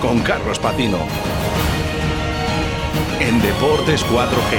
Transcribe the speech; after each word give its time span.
con 0.00 0.20
Carlos 0.20 0.58
Patino. 0.58 0.98
En 3.20 3.40
Deportes 3.40 4.04
4G. 4.06 4.58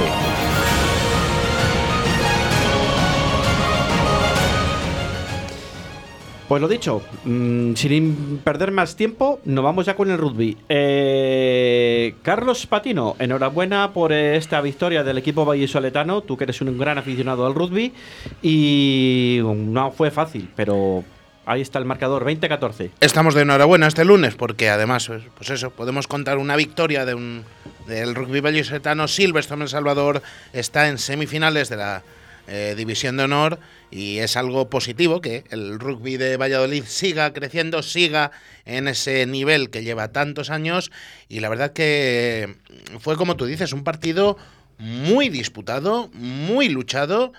Pues 6.48 6.62
lo 6.62 6.68
dicho, 6.68 7.02
mm, 7.24 7.74
sin 7.74 8.40
perder 8.42 8.72
más 8.72 8.96
tiempo, 8.96 9.40
nos 9.44 9.62
vamos 9.62 9.84
ya 9.84 9.94
con 9.94 10.10
el 10.10 10.16
rugby. 10.16 10.56
Eh, 10.70 12.14
Carlos 12.22 12.66
Patino, 12.66 13.16
enhorabuena 13.18 13.92
por 13.92 14.14
esta 14.14 14.62
victoria 14.62 15.04
del 15.04 15.18
equipo 15.18 15.44
vallisoletano. 15.44 16.22
Tú 16.22 16.38
que 16.38 16.44
eres 16.44 16.62
un 16.62 16.78
gran 16.78 16.96
aficionado 16.96 17.46
al 17.46 17.54
rugby. 17.54 17.92
Y 18.40 19.40
no 19.44 19.90
fue 19.90 20.10
fácil, 20.10 20.48
pero 20.56 21.04
ahí 21.48 21.62
está 21.62 21.78
el 21.78 21.86
marcador, 21.86 22.24
20-14. 22.24 22.90
Estamos 23.00 23.34
de 23.34 23.42
enhorabuena 23.42 23.86
este 23.86 24.04
lunes, 24.04 24.34
porque 24.34 24.68
además, 24.68 25.06
pues, 25.06 25.22
pues 25.34 25.50
eso, 25.50 25.70
podemos 25.70 26.06
contar 26.06 26.38
una 26.38 26.56
victoria 26.56 27.06
de 27.06 27.14
un, 27.14 27.44
del 27.86 28.14
rugby 28.14 28.40
vallisoletano. 28.40 29.08
Silvestre 29.08 29.56
El 29.60 29.68
Salvador 29.68 30.22
está 30.52 30.88
en 30.88 30.98
semifinales 30.98 31.70
de 31.70 31.76
la 31.76 32.02
eh, 32.46 32.74
División 32.76 33.16
de 33.16 33.24
Honor 33.24 33.58
y 33.90 34.18
es 34.18 34.36
algo 34.36 34.68
positivo 34.68 35.22
que 35.22 35.44
el 35.50 35.80
rugby 35.80 36.18
de 36.18 36.36
Valladolid 36.36 36.84
siga 36.86 37.32
creciendo, 37.32 37.82
siga 37.82 38.30
en 38.66 38.86
ese 38.86 39.24
nivel 39.26 39.70
que 39.70 39.82
lleva 39.82 40.08
tantos 40.08 40.50
años 40.50 40.90
y 41.28 41.40
la 41.40 41.48
verdad 41.48 41.72
que 41.72 42.56
fue 43.00 43.16
como 43.16 43.36
tú 43.36 43.46
dices, 43.46 43.72
un 43.72 43.84
partido 43.84 44.36
muy 44.78 45.30
disputado, 45.30 46.10
muy 46.12 46.68
luchado, 46.68 47.32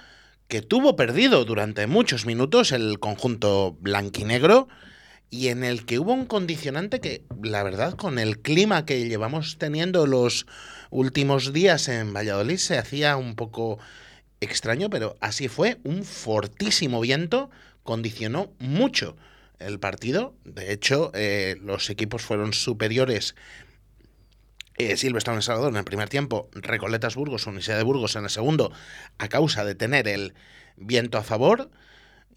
que 0.49 0.63
tuvo 0.63 0.95
perdido 0.95 1.45
durante 1.45 1.85
muchos 1.85 2.25
minutos 2.25 2.71
el 2.71 2.99
conjunto 2.99 3.77
blanquinegro 3.79 4.67
y 5.29 5.49
en 5.49 5.63
el 5.63 5.85
que 5.85 5.99
hubo 5.99 6.11
un 6.11 6.25
condicionante 6.25 6.99
que, 6.99 7.23
la 7.43 7.61
verdad, 7.61 7.93
con 7.93 8.17
el 8.17 8.39
clima 8.39 8.83
que 8.83 9.07
llevamos 9.07 9.59
teniendo 9.59 10.07
los 10.07 10.47
últimos 10.89 11.53
días 11.53 11.87
en 11.87 12.13
Valladolid 12.13 12.57
se 12.57 12.79
hacía 12.79 13.15
un 13.15 13.35
poco 13.35 13.77
extraño, 14.41 14.89
pero 14.89 15.17
así 15.21 15.49
fue. 15.49 15.77
Un 15.83 16.03
fortísimo 16.03 16.99
viento 16.99 17.51
condicionó 17.83 18.51
mucho 18.57 19.17
el 19.59 19.79
partido. 19.79 20.33
De 20.45 20.73
hecho, 20.73 21.11
eh, 21.13 21.57
los 21.61 21.91
equipos 21.91 22.23
fueron 22.23 22.53
superiores. 22.53 23.35
Eh, 24.79 24.95
Silvestre 24.95 25.33
en 25.33 25.41
Salvador 25.41 25.71
en 25.71 25.77
el 25.77 25.83
primer 25.83 26.07
tiempo, 26.07 26.49
Recoletas 26.53 27.15
Burgos, 27.15 27.45
Universidad 27.47 27.75
de 27.75 27.83
Burgos 27.83 28.15
en 28.15 28.23
el 28.23 28.29
segundo, 28.29 28.71
a 29.17 29.27
causa 29.27 29.65
de 29.65 29.75
tener 29.75 30.07
el 30.07 30.33
viento 30.77 31.17
a 31.17 31.23
favor. 31.23 31.69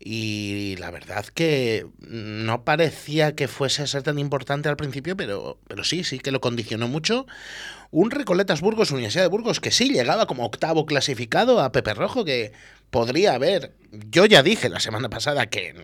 Y 0.00 0.74
la 0.80 0.90
verdad 0.90 1.24
que 1.26 1.86
no 2.00 2.64
parecía 2.64 3.36
que 3.36 3.46
fuese 3.46 3.82
a 3.82 3.86
ser 3.86 4.02
tan 4.02 4.18
importante 4.18 4.68
al 4.68 4.76
principio, 4.76 5.16
pero, 5.16 5.60
pero 5.68 5.84
sí, 5.84 6.02
sí 6.02 6.18
que 6.18 6.32
lo 6.32 6.40
condicionó 6.40 6.88
mucho. 6.88 7.28
Un 7.92 8.10
Recoletas 8.10 8.60
Burgos, 8.60 8.90
Universidad 8.90 9.22
de 9.22 9.28
Burgos, 9.28 9.60
que 9.60 9.70
sí 9.70 9.90
llegaba 9.90 10.26
como 10.26 10.44
octavo 10.44 10.84
clasificado 10.84 11.60
a 11.60 11.70
Pepe 11.70 11.94
Rojo, 11.94 12.24
que 12.24 12.50
podría 12.90 13.34
haber. 13.34 13.72
Yo 14.10 14.26
ya 14.26 14.42
dije 14.42 14.68
la 14.68 14.80
semana 14.80 15.08
pasada 15.08 15.46
que 15.46 15.74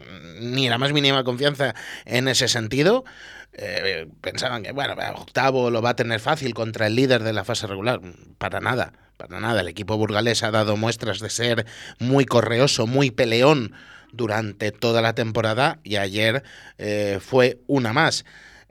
ni 0.41 0.69
la 0.69 0.79
más 0.79 0.93
mínima 0.93 1.23
confianza 1.23 1.77
en 2.05 2.27
ese 2.27 2.49
sentido. 2.49 3.05
Eh, 3.53 4.07
pensaban 4.21 4.63
que, 4.63 4.73
bueno, 4.73 4.95
octavo 5.17 5.71
lo 5.71 5.83
va 5.83 5.91
a 5.91 5.97
tener 5.97 6.21
fácil 6.21 6.55
contra 6.55 6.87
el 6.87 6.95
líder 6.95 7.23
de 7.23 7.33
la 7.33 7.45
fase 7.45 7.67
regular. 7.67 8.01
Para 8.39 8.61
nada, 8.61 8.93
para 9.17 9.41
nada. 9.41 9.61
El 9.61 9.69
equipo 9.69 9.97
burgalés 9.97 10.43
ha 10.43 10.51
dado 10.51 10.77
muestras 10.77 11.21
de 11.21 11.31
ser 11.31 11.67
muy 11.99 12.25
correoso, 12.25 12.87
muy 12.87 13.11
peleón 13.11 13.75
durante 14.13 14.73
toda 14.73 15.03
la 15.03 15.15
temporada 15.15 15.81
y 15.83 15.97
ayer 15.97 16.43
eh, 16.79 17.19
fue 17.21 17.61
una 17.67 17.93
más. 17.93 18.25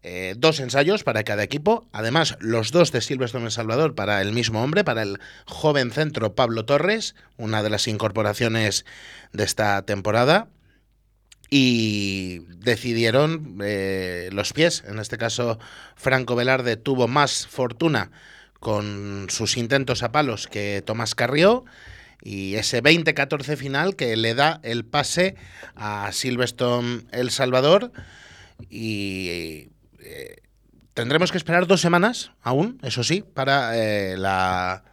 Eh, 0.03 0.35
dos 0.37 0.59
ensayos 0.59 1.03
para 1.03 1.23
cada 1.23 1.43
equipo, 1.43 1.85
además 1.91 2.37
los 2.39 2.71
dos 2.71 2.91
de 2.91 3.01
Silvestre 3.01 3.41
en 3.41 3.51
Salvador 3.51 3.93
para 3.93 4.21
el 4.21 4.31
mismo 4.31 4.63
hombre, 4.63 4.83
para 4.83 5.01
el 5.01 5.19
joven 5.45 5.91
centro 5.91 6.33
Pablo 6.33 6.65
Torres, 6.65 7.15
una 7.35 7.61
de 7.61 7.69
las 7.69 7.87
incorporaciones 7.87 8.85
de 9.33 9.43
esta 9.43 9.81
temporada, 9.81 10.47
y 11.49 12.39
decidieron 12.57 13.57
eh, 13.63 14.29
los 14.31 14.53
pies, 14.53 14.83
en 14.87 14.99
este 14.99 15.17
caso 15.17 15.59
Franco 15.95 16.35
Velarde 16.35 16.77
tuvo 16.77 17.07
más 17.07 17.47
fortuna 17.47 18.11
con 18.59 19.27
sus 19.29 19.57
intentos 19.57 20.03
a 20.03 20.11
palos 20.11 20.47
que 20.47 20.83
Tomás 20.85 21.15
Carrió, 21.15 21.65
y 22.21 22.55
ese 22.55 22.81
20-14 22.83 23.55
final 23.55 23.95
que 23.95 24.15
le 24.17 24.33
da 24.33 24.59
el 24.63 24.85
pase 24.85 25.35
a 25.75 26.11
Silverstone 26.11 27.03
El 27.11 27.29
Salvador. 27.29 27.91
Y 28.69 29.69
eh, 29.99 30.41
tendremos 30.93 31.31
que 31.31 31.37
esperar 31.37 31.67
dos 31.67 31.81
semanas 31.81 32.31
aún, 32.41 32.79
eso 32.81 33.03
sí, 33.03 33.23
para 33.33 33.77
eh, 33.77 34.17
la 34.17 34.83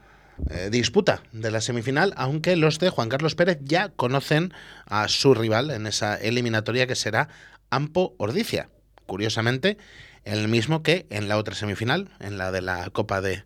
eh, 0.51 0.69
disputa 0.71 1.23
de 1.33 1.51
la 1.51 1.61
semifinal, 1.61 2.13
aunque 2.17 2.57
los 2.57 2.79
de 2.79 2.91
Juan 2.91 3.09
Carlos 3.09 3.35
Pérez 3.35 3.59
ya 3.63 3.91
conocen 3.91 4.53
a 4.87 5.09
su 5.09 5.35
rival 5.35 5.71
en 5.71 5.87
esa 5.87 6.17
eliminatoria 6.17 6.87
que 6.87 6.95
será 6.95 7.29
Ampo 7.71 8.15
Ordicia. 8.19 8.69
Curiosamente, 9.07 9.79
el 10.25 10.49
mismo 10.49 10.83
que 10.83 11.07
en 11.11 11.29
la 11.29 11.39
otra 11.39 11.55
semifinal, 11.55 12.09
en 12.21 12.39
la 12.39 12.51
de 12.51 12.63
la 12.63 12.91
Copa 12.91 13.21
de 13.21 13.45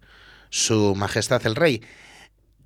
Su 0.51 0.95
Majestad 0.95 1.45
el 1.47 1.57
Rey. 1.57 1.83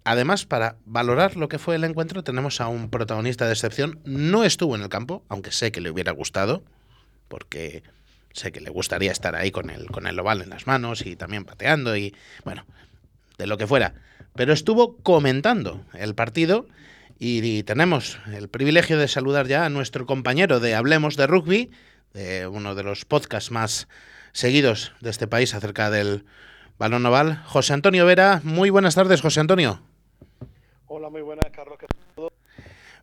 Además, 0.05 0.47
para 0.47 0.77
valorar 0.85 1.37
lo 1.37 1.49
que 1.49 1.59
fue 1.59 1.77
el 1.77 1.85
encuentro, 1.85 2.25
tenemos 2.25 2.61
a 2.61 2.69
un 2.69 2.91
protagonista 2.91 3.47
de 3.47 3.53
excepción. 3.53 4.01
No 4.05 4.45
estuvo 4.45 4.75
en 4.75 4.83
el 4.83 4.89
campo, 4.89 5.25
aunque 5.29 5.53
sé 5.53 5.71
que 5.73 5.81
le 5.81 5.91
hubiera 5.91 6.13
gustado, 6.13 6.65
porque 7.29 7.83
sé 8.33 8.51
que 8.51 8.61
le 8.61 8.71
gustaría 8.71 9.13
estar 9.13 9.37
ahí 9.37 9.51
con 9.51 9.71
el, 9.71 9.87
con 9.87 10.07
el 10.07 10.19
oval 10.19 10.43
en 10.43 10.51
las 10.51 10.67
manos 10.67 11.07
y 11.07 11.17
también 11.17 11.45
pateando 11.45 11.97
y, 11.97 12.15
bueno, 12.45 12.65
de 13.43 13.49
lo 13.49 13.59
que 13.59 13.67
fuera. 13.67 13.95
Pero 14.37 14.53
estuvo 14.53 14.97
comentando 14.99 15.85
el 15.95 16.15
partido 16.15 16.69
y, 17.19 17.63
tenemos 17.65 18.19
el 18.33 18.49
privilegio 18.49 18.99
de 18.99 19.09
saludar 19.09 19.47
ya 19.47 19.65
a 19.65 19.69
nuestro 19.69 20.07
compañero 20.07 20.61
de 20.61 20.75
Hablemos 20.75 21.17
de 21.17 21.27
Rugby, 21.27 21.71
de 22.15 22.47
uno 22.47 22.75
de 22.75 22.85
los 22.85 23.05
podcasts 23.05 23.51
más 23.51 23.89
seguidos 24.33 24.93
de 25.01 25.11
este 25.11 25.27
país 25.27 25.55
acerca 25.55 25.91
del 25.91 26.25
balón 26.79 27.05
oval, 27.05 27.43
José 27.47 27.75
Antonio 27.75 28.07
Vera. 28.07 28.41
Muy 28.45 28.71
buenas 28.71 28.95
tardes, 28.95 29.21
José 29.21 29.41
Antonio. 29.41 29.83
Hola, 30.87 31.11
muy 31.11 31.23
buenas, 31.23 31.47
Carlos. 31.53 31.79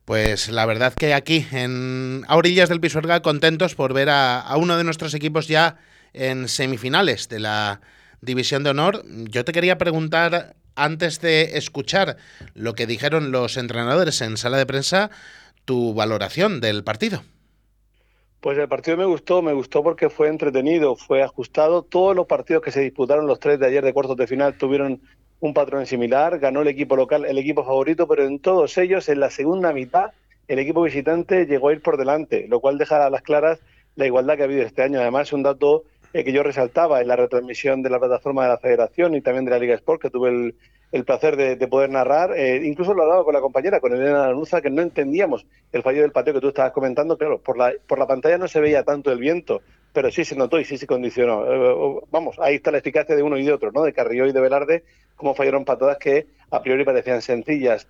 Pues 0.06 0.50
la 0.50 0.66
verdad 0.66 0.94
que 0.94 1.14
aquí, 1.14 1.46
en 1.52 2.24
a 2.28 2.36
orillas 2.36 2.70
del 2.70 2.80
Pisuerga, 2.80 3.22
contentos 3.22 3.76
por 3.76 3.94
ver 3.94 4.10
a, 4.10 4.54
uno 4.58 4.78
de 4.78 4.84
nuestros 4.84 5.14
equipos 5.14 5.48
ya 5.48 5.78
en 6.14 6.48
semifinales 6.48 7.30
de 7.30 7.40
la 7.40 7.82
División 8.22 8.64
de 8.64 8.72
Honor. 8.72 9.04
Yo 9.30 9.46
te 9.46 9.52
quería 9.52 9.78
preguntar, 9.78 10.56
antes 10.76 11.22
de 11.22 11.58
escuchar 11.58 12.18
lo 12.54 12.74
que 12.74 12.88
dijeron 12.88 13.32
los 13.32 13.58
entrenadores 13.58 14.22
en 14.22 14.38
sala 14.38 14.58
de 14.58 14.66
prensa, 14.66 15.12
tu 15.66 15.94
valoración 15.94 16.62
del 16.62 16.84
partido. 16.84 17.24
Pues 18.42 18.58
el 18.58 18.70
partido 18.70 18.96
me 18.96 19.06
gustó, 19.06 19.42
me 19.42 19.52
gustó 19.52 19.84
porque 19.84 20.10
fue 20.10 20.30
entretenido, 20.30 20.96
fue 20.96 21.22
ajustado. 21.22 21.84
Todos 21.84 22.16
los 22.16 22.26
partidos 22.26 22.64
que 22.64 22.72
se 22.72 22.80
disputaron, 22.80 23.28
los 23.28 23.40
tres 23.40 23.60
de 23.60 23.68
ayer 23.68 23.84
de 23.84 23.92
cuartos 23.92 24.16
de 24.16 24.28
final, 24.28 24.58
tuvieron 24.58 25.02
un 25.42 25.54
patrón 25.54 25.86
similar, 25.86 26.40
ganó 26.40 26.62
el 26.62 26.70
equipo 26.70 26.96
local, 26.96 27.26
el 27.26 27.38
equipo 27.38 27.66
favorito, 27.66 28.08
pero 28.08 28.26
en 28.26 28.40
todos 28.40 28.78
ellos, 28.78 29.10
en 29.10 29.20
la 29.20 29.30
segunda 29.30 29.74
mitad, 29.74 30.12
el 30.48 30.60
equipo 30.60 30.82
visitante 30.82 31.46
llegó 31.46 31.70
a 31.70 31.74
ir 31.74 31.82
por 31.82 31.98
delante, 31.98 32.48
lo 32.48 32.62
cual 32.62 32.78
deja 32.78 33.06
a 33.06 33.10
las 33.10 33.22
claras 33.22 33.60
la 33.96 34.06
igualdad 34.06 34.36
que 34.36 34.44
ha 34.44 34.46
habido 34.46 34.64
este 34.64 34.84
año. 34.84 35.02
Además, 35.02 35.28
es 35.28 35.34
un 35.34 35.44
dato 35.44 35.84
eh, 36.14 36.24
que 36.24 36.32
yo 36.32 36.44
resaltaba 36.44 37.02
en 37.02 37.08
la 37.08 37.16
retransmisión 37.16 37.84
de 37.84 37.90
la 37.90 38.00
plataforma 38.00 38.44
de 38.44 38.50
la 38.50 38.58
Federación 38.58 39.16
y 39.16 39.22
también 39.22 39.46
de 39.46 39.52
la 39.52 39.60
Liga 39.60 39.76
Sport, 39.76 40.02
que 40.02 40.10
tuve 40.10 40.54
el, 40.92 41.06
placer 41.06 41.36
de, 41.36 41.68
poder 41.68 41.90
narrar. 41.92 42.36
Eh, 42.36 42.66
incluso 42.66 42.94
lo 42.94 43.04
hablaba 43.04 43.24
con 43.24 43.34
la 43.34 43.42
compañera, 43.42 43.80
con 43.80 43.94
Elena 43.94 44.28
Lanuza, 44.28 44.62
que 44.62 44.70
no 44.70 44.82
entendíamos 44.82 45.46
el 45.72 45.84
fallo 45.84 46.02
del 46.02 46.12
patio 46.12 46.34
que 46.34 46.42
tú 46.42 46.48
estabas 46.50 46.72
comentando. 46.72 47.18
Claro, 47.18 47.40
por 47.40 47.58
la, 47.58 47.74
por 47.88 48.00
la 48.00 48.08
pantalla 48.08 48.38
no 48.38 48.48
se 48.48 48.60
veía 48.60 48.84
tanto 48.84 49.12
el 49.12 49.20
viento, 49.20 49.62
pero 49.94 50.10
sí 50.12 50.26
se 50.26 50.36
notó 50.36 50.60
y 50.60 50.66
sí 50.66 50.78
se 50.78 50.88
condicionó. 50.88 51.46
Eh, 51.46 52.02
vamos, 52.10 52.38
ahí 52.40 52.56
está 52.56 52.72
la 52.72 52.80
eficacia 52.80 53.16
de 53.16 53.22
uno 53.22 53.38
y 53.38 53.46
de 53.46 53.54
otro, 53.54 53.72
¿no? 53.72 53.84
De 53.84 53.94
Carrillo 53.94 54.26
y 54.26 54.32
de 54.32 54.42
Velarde, 54.42 54.84
como 55.16 55.36
fallaron 55.36 55.66
patadas 55.66 55.98
que 55.98 56.26
a 56.50 56.62
priori 56.62 56.84
parecían 56.86 57.22
sencillas. 57.22 57.88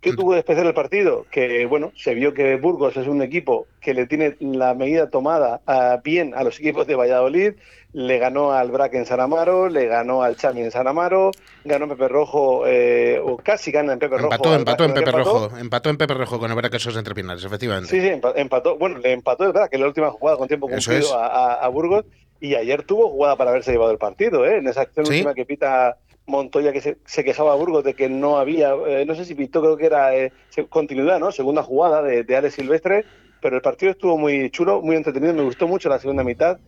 ¿Qué 0.00 0.14
tuvo 0.14 0.32
de 0.32 0.38
especial 0.38 0.66
el 0.66 0.72
partido? 0.72 1.26
Que, 1.30 1.66
bueno, 1.66 1.92
se 1.94 2.14
vio 2.14 2.32
que 2.32 2.56
Burgos 2.56 2.96
es 2.96 3.06
un 3.06 3.20
equipo 3.20 3.66
que 3.82 3.92
le 3.92 4.06
tiene 4.06 4.34
la 4.40 4.72
medida 4.72 5.10
tomada 5.10 5.60
ah, 5.66 6.00
bien 6.02 6.32
a 6.34 6.42
los 6.42 6.58
equipos 6.58 6.86
de 6.86 6.94
Valladolid, 6.94 7.52
le 7.92 8.18
ganó 8.18 8.52
al 8.52 8.70
Braque 8.70 8.96
en 8.96 9.04
San 9.04 9.20
Amaro, 9.20 9.68
le 9.68 9.86
ganó 9.86 10.22
al 10.22 10.36
Chami 10.36 10.62
en 10.62 10.70
San 10.70 10.88
Amaro, 10.88 11.32
ganó 11.64 11.86
Pepe 11.86 12.08
Rojo, 12.08 12.66
eh, 12.66 13.20
o 13.22 13.36
casi 13.36 13.70
gana 13.70 13.92
en 13.92 13.98
Pepe 13.98 14.16
Rojo. 14.16 14.32
Empató, 14.32 14.54
empató 14.54 14.84
en 14.84 14.94
Pepe 14.94 15.10
Rojo, 15.10 15.50
empató 15.58 15.90
en 15.90 15.98
Pepe 15.98 16.14
Rojo 16.14 16.38
con 16.38 16.50
el 16.50 16.56
Braque 16.56 16.78
esos 16.78 16.96
entre 16.96 17.20
efectivamente. 17.20 17.90
Sí, 17.90 18.00
sí, 18.00 18.20
empató, 18.36 18.78
bueno, 18.78 18.98
le 18.98 19.12
empató 19.12 19.44
el 19.44 19.52
Braque 19.52 19.76
en 19.76 19.82
la 19.82 19.88
última 19.88 20.10
jugada 20.10 20.38
con 20.38 20.48
tiempo 20.48 20.66
cumplido 20.66 21.14
a, 21.14 21.68
Burgos, 21.68 22.06
y 22.40 22.54
ayer 22.54 22.84
tuvo 22.84 23.10
jugada 23.10 23.36
para 23.36 23.50
haberse 23.50 23.72
llevado 23.72 23.90
el 23.90 23.98
partido, 23.98 24.46
¿eh? 24.46 24.56
en 24.56 24.66
esa 24.66 24.80
acción 24.82 25.06
última 25.06 25.34
que 25.34 25.44
pita 25.44 25.98
Montoya 26.30 26.72
que 26.72 26.96
se, 27.04 27.24
quejaba 27.24 27.52
a 27.52 27.56
Burgos 27.56 27.84
de 27.84 27.94
que 27.94 28.08
no 28.08 28.38
había, 28.38 28.72
eh, 28.86 29.04
no 29.04 29.14
sé 29.14 29.24
si 29.24 29.34
pintó, 29.34 29.60
creo 29.60 29.76
que 29.76 29.86
era 29.86 30.16
eh, 30.16 30.32
continuidad, 30.68 31.20
¿no? 31.20 31.32
Segunda 31.32 31.62
jugada 31.62 32.02
de, 32.02 32.24
de 32.24 32.36
Alex 32.36 32.54
Silvestre, 32.54 33.04
pero 33.40 33.56
el 33.56 33.62
partido 33.62 33.92
estuvo 33.92 34.16
muy 34.16 34.50
chulo, 34.50 34.80
muy 34.80 34.96
entretenido, 34.96 35.34
me 35.34 35.42
gustó 35.42 35.68
mucho 35.68 35.88
la 35.88 35.98
segunda 35.98 36.24
mitad. 36.24 36.58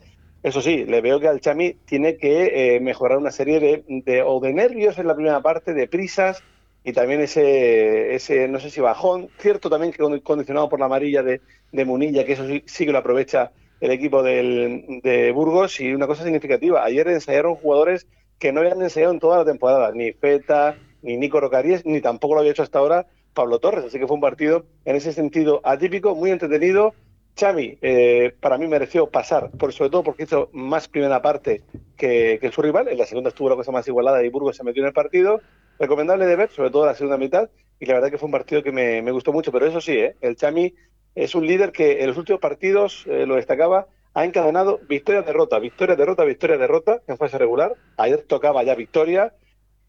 Eso 0.42 0.60
sí, 0.60 0.84
le 0.84 1.00
veo 1.00 1.20
que 1.20 1.28
al 1.28 1.40
Chami 1.40 1.74
tiene 1.84 2.16
que 2.16 2.74
eh, 2.74 2.80
mejorar 2.80 3.18
una 3.18 3.30
serie 3.30 3.60
de, 3.60 3.84
de, 3.86 4.22
o 4.22 4.40
de 4.40 4.52
nervios 4.52 4.98
en 4.98 5.06
la 5.06 5.14
primera 5.14 5.40
parte, 5.40 5.72
de 5.72 5.86
prisas 5.86 6.42
y 6.84 6.92
también 6.92 7.20
ese, 7.20 8.14
ese 8.14 8.48
no 8.48 8.58
sé 8.58 8.70
si 8.70 8.80
bajón, 8.80 9.28
cierto 9.38 9.70
también 9.70 9.92
que 9.92 10.20
condicionado 10.22 10.68
por 10.68 10.80
la 10.80 10.86
amarilla 10.86 11.22
de, 11.22 11.40
de 11.70 11.84
Munilla, 11.84 12.24
que 12.24 12.32
eso 12.32 12.46
sí, 12.46 12.62
sí, 12.66 12.84
que 12.84 12.92
lo 12.92 12.98
aprovecha 12.98 13.52
el 13.80 13.92
equipo 13.92 14.22
del, 14.22 15.00
de 15.02 15.30
Burgos 15.32 15.80
y 15.80 15.92
una 15.92 16.06
cosa 16.06 16.24
significativa, 16.24 16.84
ayer 16.84 17.06
ensayaron 17.08 17.54
jugadores 17.54 18.06
que 18.42 18.50
no 18.50 18.58
habían 18.58 18.82
ensayado 18.82 19.12
en 19.12 19.20
toda 19.20 19.38
la 19.38 19.44
temporada, 19.44 19.92
ni 19.92 20.10
Feta, 20.14 20.76
ni 21.00 21.16
Nico 21.16 21.38
Rocaríes, 21.38 21.86
ni 21.86 22.00
tampoco 22.00 22.34
lo 22.34 22.40
había 22.40 22.50
hecho 22.50 22.64
hasta 22.64 22.80
ahora 22.80 23.06
Pablo 23.34 23.60
Torres, 23.60 23.84
así 23.84 24.00
que 24.00 24.08
fue 24.08 24.16
un 24.16 24.20
partido 24.20 24.64
en 24.84 24.96
ese 24.96 25.12
sentido 25.12 25.60
atípico, 25.62 26.16
muy 26.16 26.32
entretenido, 26.32 26.92
Xavi, 27.38 27.78
eh, 27.80 28.34
para 28.40 28.58
mí 28.58 28.66
mereció 28.66 29.06
pasar, 29.06 29.52
por, 29.52 29.72
sobre 29.72 29.90
todo 29.90 30.02
porque 30.02 30.24
hizo 30.24 30.50
más 30.52 30.88
primera 30.88 31.22
parte 31.22 31.62
que, 31.96 32.38
que, 32.40 32.50
su 32.50 32.62
rival. 32.62 32.88
En 32.88 32.98
la 32.98 33.06
segunda 33.06 33.28
estuvo 33.28 33.48
la 33.48 33.54
cosa 33.54 33.70
más 33.70 33.86
igualada 33.86 34.24
y 34.24 34.28
Burgos 34.28 34.56
se 34.56 34.64
metió 34.64 34.82
en 34.82 34.88
el 34.88 34.92
partido. 34.92 35.40
Recomendable 35.78 36.26
de 36.26 36.34
ver, 36.34 36.50
sobre 36.50 36.70
todo 36.70 36.84
la 36.84 36.94
segunda 36.94 37.16
mitad. 37.16 37.48
Y 37.78 37.86
la 37.86 37.94
verdad 37.94 38.10
que 38.10 38.18
fue 38.18 38.26
un 38.26 38.32
partido 38.32 38.62
que 38.62 38.72
me, 38.72 39.00
me 39.02 39.12
gustó 39.12 39.32
mucho. 39.32 39.50
Pero 39.50 39.66
eso 39.66 39.80
sí, 39.80 39.92
¿eh? 39.92 40.16
el 40.20 40.36
Xavi 40.36 40.74
es 41.14 41.34
un 41.34 41.46
líder 41.46 41.72
que 41.72 42.02
en 42.02 42.08
los 42.08 42.18
últimos 42.18 42.40
partidos, 42.40 43.04
eh, 43.06 43.24
lo 43.24 43.36
destacaba, 43.36 43.86
ha 44.14 44.24
encadenado 44.24 44.80
victoria-derrota, 44.88 45.58
victoria-derrota, 45.58 46.24
victoria-derrota 46.24 47.00
en 47.06 47.16
fase 47.16 47.38
regular. 47.38 47.74
Ayer 47.96 48.22
tocaba 48.22 48.62
ya 48.62 48.74
victoria. 48.74 49.32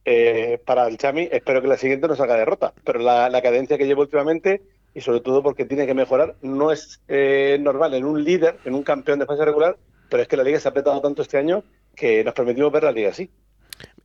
Eh, 0.05 0.59
para 0.65 0.87
el 0.87 0.97
Chami, 0.97 1.29
espero 1.31 1.61
que 1.61 1.67
la 1.67 1.77
siguiente 1.77 2.07
no 2.07 2.15
salga 2.15 2.35
derrota. 2.35 2.73
Pero 2.83 2.99
la, 2.99 3.41
cadencia 3.41 3.77
que 3.77 3.85
lleva 3.85 4.01
últimamente 4.01 4.61
y 4.93 5.01
sobre 5.01 5.21
todo 5.21 5.43
porque 5.43 5.65
tiene 5.65 5.85
que 5.85 5.93
mejorar. 5.93 6.35
No 6.41 6.71
es 6.71 7.01
eh, 7.07 7.57
normal 7.59 7.93
en 7.93 8.05
un 8.05 8.23
líder, 8.23 8.57
en 8.65 8.75
un 8.75 8.83
campeón 8.83 9.19
de 9.19 9.25
fase 9.25 9.43
regular, 9.43 9.77
pero 10.09 10.23
es 10.23 10.29
que 10.29 10.37
la 10.37 10.43
liga 10.43 10.59
se 10.59 10.67
ha 10.67 10.71
apretado 10.71 11.01
tanto 11.01 11.21
este 11.21 11.37
año 11.37 11.63
que 11.95 12.23
nos 12.23 12.33
permitimos 12.33 12.71
ver 12.71 12.83
la 12.83 12.91
liga 12.91 13.09
así. 13.09 13.29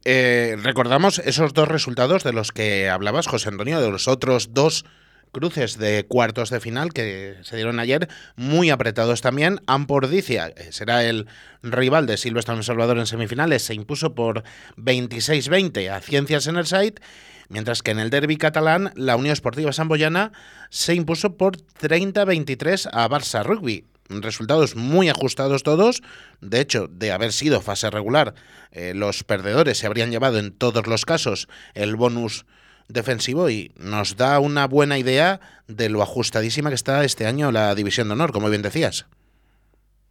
Eh, 0.05 0.56
recordamos 0.62 1.19
esos 1.19 1.53
dos 1.53 1.69
resultados 1.69 2.25
de 2.25 2.32
los 2.32 2.53
que 2.53 2.88
hablabas, 2.88 3.26
José 3.26 3.50
Antonio, 3.50 3.81
de 3.81 3.91
los 3.91 4.09
otros 4.09 4.55
dos 4.55 4.85
cruces 5.32 5.78
de 5.78 6.06
cuartos 6.06 6.50
de 6.50 6.60
final 6.60 6.92
que 6.92 7.36
se 7.42 7.56
dieron 7.56 7.80
ayer, 7.80 8.08
muy 8.36 8.70
apretados 8.70 9.20
también. 9.20 9.60
Ampordicia 9.66 10.48
eh, 10.48 10.69
será 10.72 11.04
el 11.04 11.26
rival 11.62 12.06
de 12.06 12.16
Silvestre 12.16 12.62
Salvador 12.62 12.98
en 12.98 13.06
semifinales, 13.06 13.62
se 13.62 13.75
impuso 13.75 14.14
por 14.14 14.42
26-20 14.76 15.90
a 15.90 16.00
Ciencias 16.00 16.46
en 16.46 16.56
el 16.56 16.66
site 16.66 17.00
mientras 17.48 17.82
que 17.82 17.90
en 17.90 17.98
el 17.98 18.10
derby 18.10 18.36
catalán 18.36 18.92
la 18.94 19.16
Unión 19.16 19.32
Esportiva 19.32 19.72
Samboyana 19.72 20.32
se 20.70 20.94
impuso 20.94 21.36
por 21.36 21.56
30-23 21.56 22.88
a 22.92 23.08
Barça 23.08 23.42
Rugby. 23.42 23.84
Resultados 24.10 24.75
muy 24.75 25.10
ajustados 25.10 25.62
todos. 25.62 26.02
De 26.40 26.60
hecho, 26.60 26.88
de 26.88 27.12
haber 27.12 27.32
sido 27.32 27.60
fase 27.60 27.90
regular, 27.90 28.34
eh, 28.70 28.94
los 28.94 29.22
perdedores 29.22 29.78
se 29.78 29.86
habrían 29.86 30.10
llevado 30.10 30.38
en 30.38 30.52
todos 30.52 30.86
los 30.86 31.04
casos 31.04 31.48
el 31.75 31.96
bonus 31.96 32.46
defensivo 32.88 33.50
y 33.50 33.73
nos 33.76 34.17
da 34.17 34.40
una 34.40 34.67
buena 34.67 34.99
idea 34.99 35.40
de 35.67 35.88
lo 35.88 36.02
ajustadísima 36.02 36.70
que 36.70 36.75
está 36.75 37.05
este 37.05 37.26
año 37.26 37.52
la 37.52 37.75
División 37.75 38.08
de 38.08 38.14
Honor, 38.14 38.32
como 38.32 38.49
bien 38.49 38.62
decías. 38.62 39.06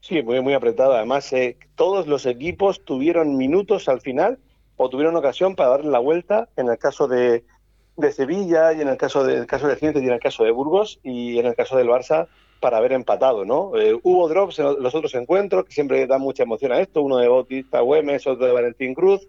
Sí, 0.01 0.21
muy, 0.21 0.39
muy 0.41 0.53
apretada. 0.53 0.97
Además, 0.97 1.33
eh, 1.33 1.57
todos 1.75 2.07
los 2.07 2.25
equipos 2.25 2.85
tuvieron 2.85 3.35
minutos 3.35 3.89
al 3.89 3.99
final 3.99 4.39
o 4.77 4.89
tuvieron 4.89 5.15
ocasión 5.15 5.55
para 5.55 5.71
darle 5.71 5.91
la 5.91 5.99
vuelta 5.99 6.47
en 6.55 6.69
el 6.69 6.77
caso 6.77 7.07
de, 7.07 7.43
de 7.97 8.11
Sevilla 8.11 8.73
y 8.73 8.81
en 8.81 8.87
el 8.87 8.97
caso 8.97 9.23
de, 9.23 9.45
caso 9.47 9.67
de 9.67 9.75
Ciencias 9.75 10.03
y 10.03 10.07
en 10.07 10.13
el 10.13 10.19
caso 10.19 10.43
de 10.43 10.51
Burgos 10.51 10.99
y 11.03 11.39
en 11.39 11.47
el 11.47 11.55
caso 11.55 11.75
del 11.75 11.89
Barça 11.89 12.27
para 12.59 12.77
haber 12.77 12.93
empatado, 12.93 13.43
¿no? 13.43 13.75
Eh, 13.75 13.99
hubo 14.03 14.27
drops 14.29 14.59
en 14.59 14.81
los 14.81 14.95
otros 14.95 15.13
encuentros 15.15 15.65
que 15.65 15.73
siempre 15.73 16.07
dan 16.07 16.21
mucha 16.21 16.43
emoción 16.43 16.71
a 16.71 16.79
esto, 16.79 17.01
uno 17.01 17.17
de 17.17 17.27
Bautista 17.27 17.81
Güemes, 17.81 18.25
otro 18.27 18.45
de 18.45 18.53
Valentín 18.53 18.93
Cruz. 18.93 19.27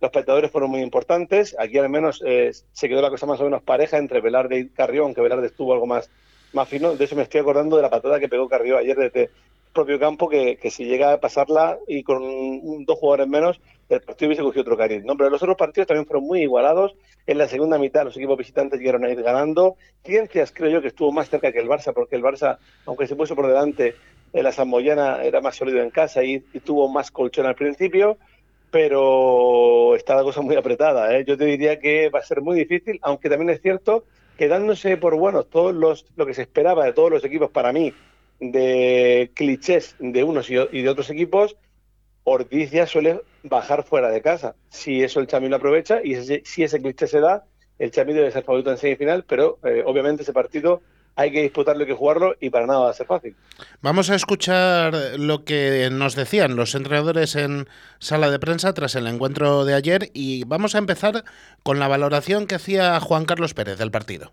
Los 0.00 0.08
espectadores 0.08 0.50
fueron 0.50 0.70
muy 0.70 0.80
importantes. 0.80 1.54
Aquí 1.58 1.78
al 1.78 1.88
menos 1.88 2.22
eh, 2.24 2.52
se 2.72 2.88
quedó 2.88 3.02
la 3.02 3.10
cosa 3.10 3.26
más 3.26 3.40
o 3.40 3.44
menos 3.44 3.62
pareja 3.62 3.98
entre 3.98 4.20
Velarde 4.20 4.58
y 4.58 4.68
Carrión, 4.68 5.14
que 5.14 5.20
Velarde 5.20 5.48
estuvo 5.48 5.72
algo 5.72 5.86
más, 5.86 6.10
más 6.52 6.68
fino. 6.68 6.96
De 6.96 7.04
eso 7.04 7.16
me 7.16 7.22
estoy 7.22 7.40
acordando 7.40 7.76
de 7.76 7.82
la 7.82 7.90
patada 7.90 8.18
que 8.18 8.28
pegó 8.28 8.48
Carrión 8.48 8.78
ayer 8.78 8.96
desde 8.96 9.30
propio 9.72 10.00
campo, 10.00 10.28
que, 10.28 10.56
que 10.56 10.70
si 10.70 10.84
llega 10.84 11.12
a 11.12 11.20
pasarla 11.20 11.78
y 11.86 12.02
con 12.02 12.84
dos 12.84 12.98
jugadores 12.98 13.28
menos, 13.28 13.60
el 13.88 14.00
partido 14.00 14.28
hubiese 14.28 14.42
cogido 14.42 14.62
otro 14.62 14.76
cariz. 14.76 15.04
¿no? 15.04 15.16
Pero 15.16 15.30
los 15.30 15.42
otros 15.42 15.56
partidos 15.56 15.88
también 15.88 16.06
fueron 16.06 16.24
muy 16.24 16.42
igualados. 16.42 16.94
En 17.26 17.38
la 17.38 17.48
segunda 17.48 17.78
mitad 17.78 18.04
los 18.04 18.16
equipos 18.16 18.38
visitantes 18.38 18.80
llegaron 18.80 19.04
a 19.04 19.10
ir 19.10 19.22
ganando. 19.22 19.76
Ciencias 20.04 20.52
creo 20.52 20.70
yo 20.70 20.82
que 20.82 20.88
estuvo 20.88 21.12
más 21.12 21.28
cerca 21.28 21.52
que 21.52 21.60
el 21.60 21.68
Barça, 21.68 21.92
porque 21.92 22.16
el 22.16 22.22
Barça, 22.22 22.58
aunque 22.86 23.06
se 23.06 23.16
puso 23.16 23.36
por 23.36 23.46
delante, 23.46 23.94
en 24.32 24.44
la 24.44 24.52
Samboyana 24.52 25.22
era 25.24 25.40
más 25.40 25.56
sólido 25.56 25.80
en 25.80 25.90
casa 25.90 26.22
y, 26.22 26.44
y, 26.52 26.60
tuvo 26.60 26.88
más 26.88 27.10
colchón 27.10 27.46
al 27.46 27.56
principio. 27.56 28.16
Pero 28.70 29.96
está 29.96 30.14
la 30.14 30.22
cosa 30.22 30.40
muy 30.42 30.56
apretada. 30.56 31.16
¿eh? 31.16 31.24
Yo 31.26 31.36
te 31.36 31.44
diría 31.44 31.80
que 31.80 32.08
va 32.08 32.20
a 32.20 32.24
ser 32.24 32.40
muy 32.40 32.58
difícil, 32.58 32.98
aunque 33.02 33.28
también 33.28 33.50
es 33.50 33.60
cierto 33.60 34.04
que 34.38 34.48
dándose 34.48 34.96
por 34.96 35.16
buenos 35.16 35.50
todos 35.50 35.74
los, 35.74 36.06
lo 36.16 36.24
que 36.24 36.34
se 36.34 36.42
esperaba 36.42 36.84
de 36.84 36.92
todos 36.92 37.10
los 37.10 37.24
equipos 37.24 37.50
para 37.50 37.72
mí, 37.72 37.92
de 38.38 39.30
clichés 39.34 39.96
de 39.98 40.24
unos 40.24 40.48
y 40.48 40.54
de 40.54 40.88
otros 40.88 41.10
equipos, 41.10 41.56
Ortiz 42.24 42.70
ya 42.70 42.86
suele 42.86 43.20
bajar 43.42 43.82
fuera 43.84 44.10
de 44.10 44.22
casa. 44.22 44.54
Si 44.68 45.02
eso 45.02 45.20
el 45.20 45.26
Chami 45.26 45.48
lo 45.48 45.56
aprovecha 45.56 46.00
y 46.02 46.14
ese, 46.14 46.42
si 46.44 46.62
ese 46.62 46.80
cliché 46.80 47.06
se 47.06 47.20
da, 47.20 47.44
el 47.78 47.90
Chami 47.90 48.12
debe 48.12 48.30
ser 48.30 48.44
favorito 48.44 48.70
en 48.70 48.78
semifinal, 48.78 49.24
pero 49.26 49.58
eh, 49.64 49.82
obviamente 49.84 50.22
ese 50.22 50.32
partido 50.32 50.82
hay 51.16 51.32
que 51.32 51.42
disputarlo, 51.42 51.82
hay 51.82 51.88
que 51.88 51.94
jugarlo 51.94 52.34
y 52.40 52.50
para 52.50 52.66
nada 52.66 52.80
va 52.80 52.90
a 52.90 52.94
ser 52.94 53.06
fácil. 53.06 53.36
Vamos 53.82 54.10
a 54.10 54.14
escuchar 54.14 54.94
lo 55.18 55.44
que 55.44 55.88
nos 55.90 56.14
decían 56.14 56.56
los 56.56 56.74
entrenadores 56.74 57.36
en 57.36 57.68
sala 57.98 58.30
de 58.30 58.38
prensa 58.38 58.72
tras 58.72 58.94
el 58.94 59.06
encuentro 59.06 59.64
de 59.64 59.74
ayer 59.74 60.10
y 60.14 60.44
vamos 60.44 60.74
a 60.74 60.78
empezar 60.78 61.24
con 61.62 61.78
la 61.78 61.88
valoración 61.88 62.46
que 62.46 62.54
hacía 62.54 62.98
Juan 63.00 63.24
Carlos 63.24 63.54
Pérez 63.54 63.78
del 63.78 63.90
partido. 63.90 64.32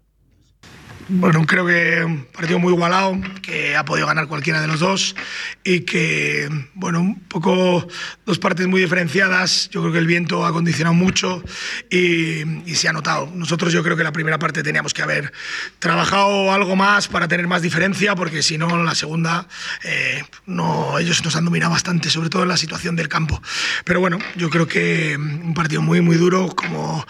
Bueno, 1.09 1.45
creo 1.45 1.65
que 1.65 2.03
un 2.03 2.25
partido 2.25 2.59
muy 2.59 2.73
igualado, 2.73 3.17
que 3.41 3.77
ha 3.77 3.85
podido 3.85 4.07
ganar 4.07 4.27
cualquiera 4.27 4.59
de 4.59 4.67
los 4.67 4.81
dos 4.81 5.15
y 5.63 5.81
que, 5.81 6.49
bueno, 6.73 6.99
un 6.99 7.19
poco 7.21 7.87
dos 8.25 8.39
partes 8.39 8.67
muy 8.67 8.81
diferenciadas. 8.81 9.69
Yo 9.69 9.79
creo 9.81 9.93
que 9.93 9.99
el 9.99 10.05
viento 10.05 10.45
ha 10.45 10.51
condicionado 10.51 10.93
mucho 10.93 11.41
y, 11.89 12.41
y, 12.69 12.75
se 12.75 12.89
ha 12.89 12.93
notado. 12.93 13.31
Nosotros 13.33 13.71
yo 13.71 13.83
creo 13.83 13.95
que 13.95 14.03
la 14.03 14.11
primera 14.11 14.37
parte 14.37 14.63
teníamos 14.63 14.93
que 14.93 15.01
haber 15.01 15.31
trabajado 15.79 16.51
algo 16.51 16.75
más 16.75 17.07
para 17.07 17.29
tener 17.29 17.47
más 17.47 17.61
diferencia, 17.61 18.13
porque 18.13 18.43
si 18.43 18.57
no, 18.57 18.83
la 18.83 18.93
segunda, 18.93 19.47
eh, 19.85 20.23
no, 20.45 20.99
ellos 20.99 21.23
nos 21.23 21.37
han 21.37 21.45
dominado 21.45 21.71
bastante, 21.71 22.09
sobre 22.09 22.29
todo 22.29 22.43
en 22.43 22.49
la 22.49 22.57
situación 22.57 22.97
del 22.97 23.07
campo. 23.07 23.41
Pero 23.85 24.01
bueno, 24.01 24.19
yo 24.35 24.49
creo 24.49 24.67
que 24.67 25.15
un 25.15 25.53
partido 25.53 25.81
muy, 25.81 26.01
muy 26.01 26.17
duro, 26.17 26.49
como 26.49 27.05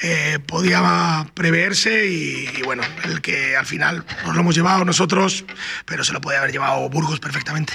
eh, 0.00 0.38
podía 0.46 1.26
preverse 1.34 2.06
y, 2.08 2.48
y 2.56 2.62
bueno, 2.62 2.82
el 3.04 3.20
que 3.22 3.56
al 3.56 3.66
final 3.66 4.04
nos 4.26 4.34
lo 4.34 4.40
hemos 4.40 4.54
llevado 4.54 4.84
nosotros, 4.84 5.44
pero 5.86 6.04
se 6.04 6.12
lo 6.12 6.20
puede 6.20 6.38
haber 6.38 6.52
llevado 6.52 6.88
Burgos 6.90 7.20
perfectamente. 7.20 7.72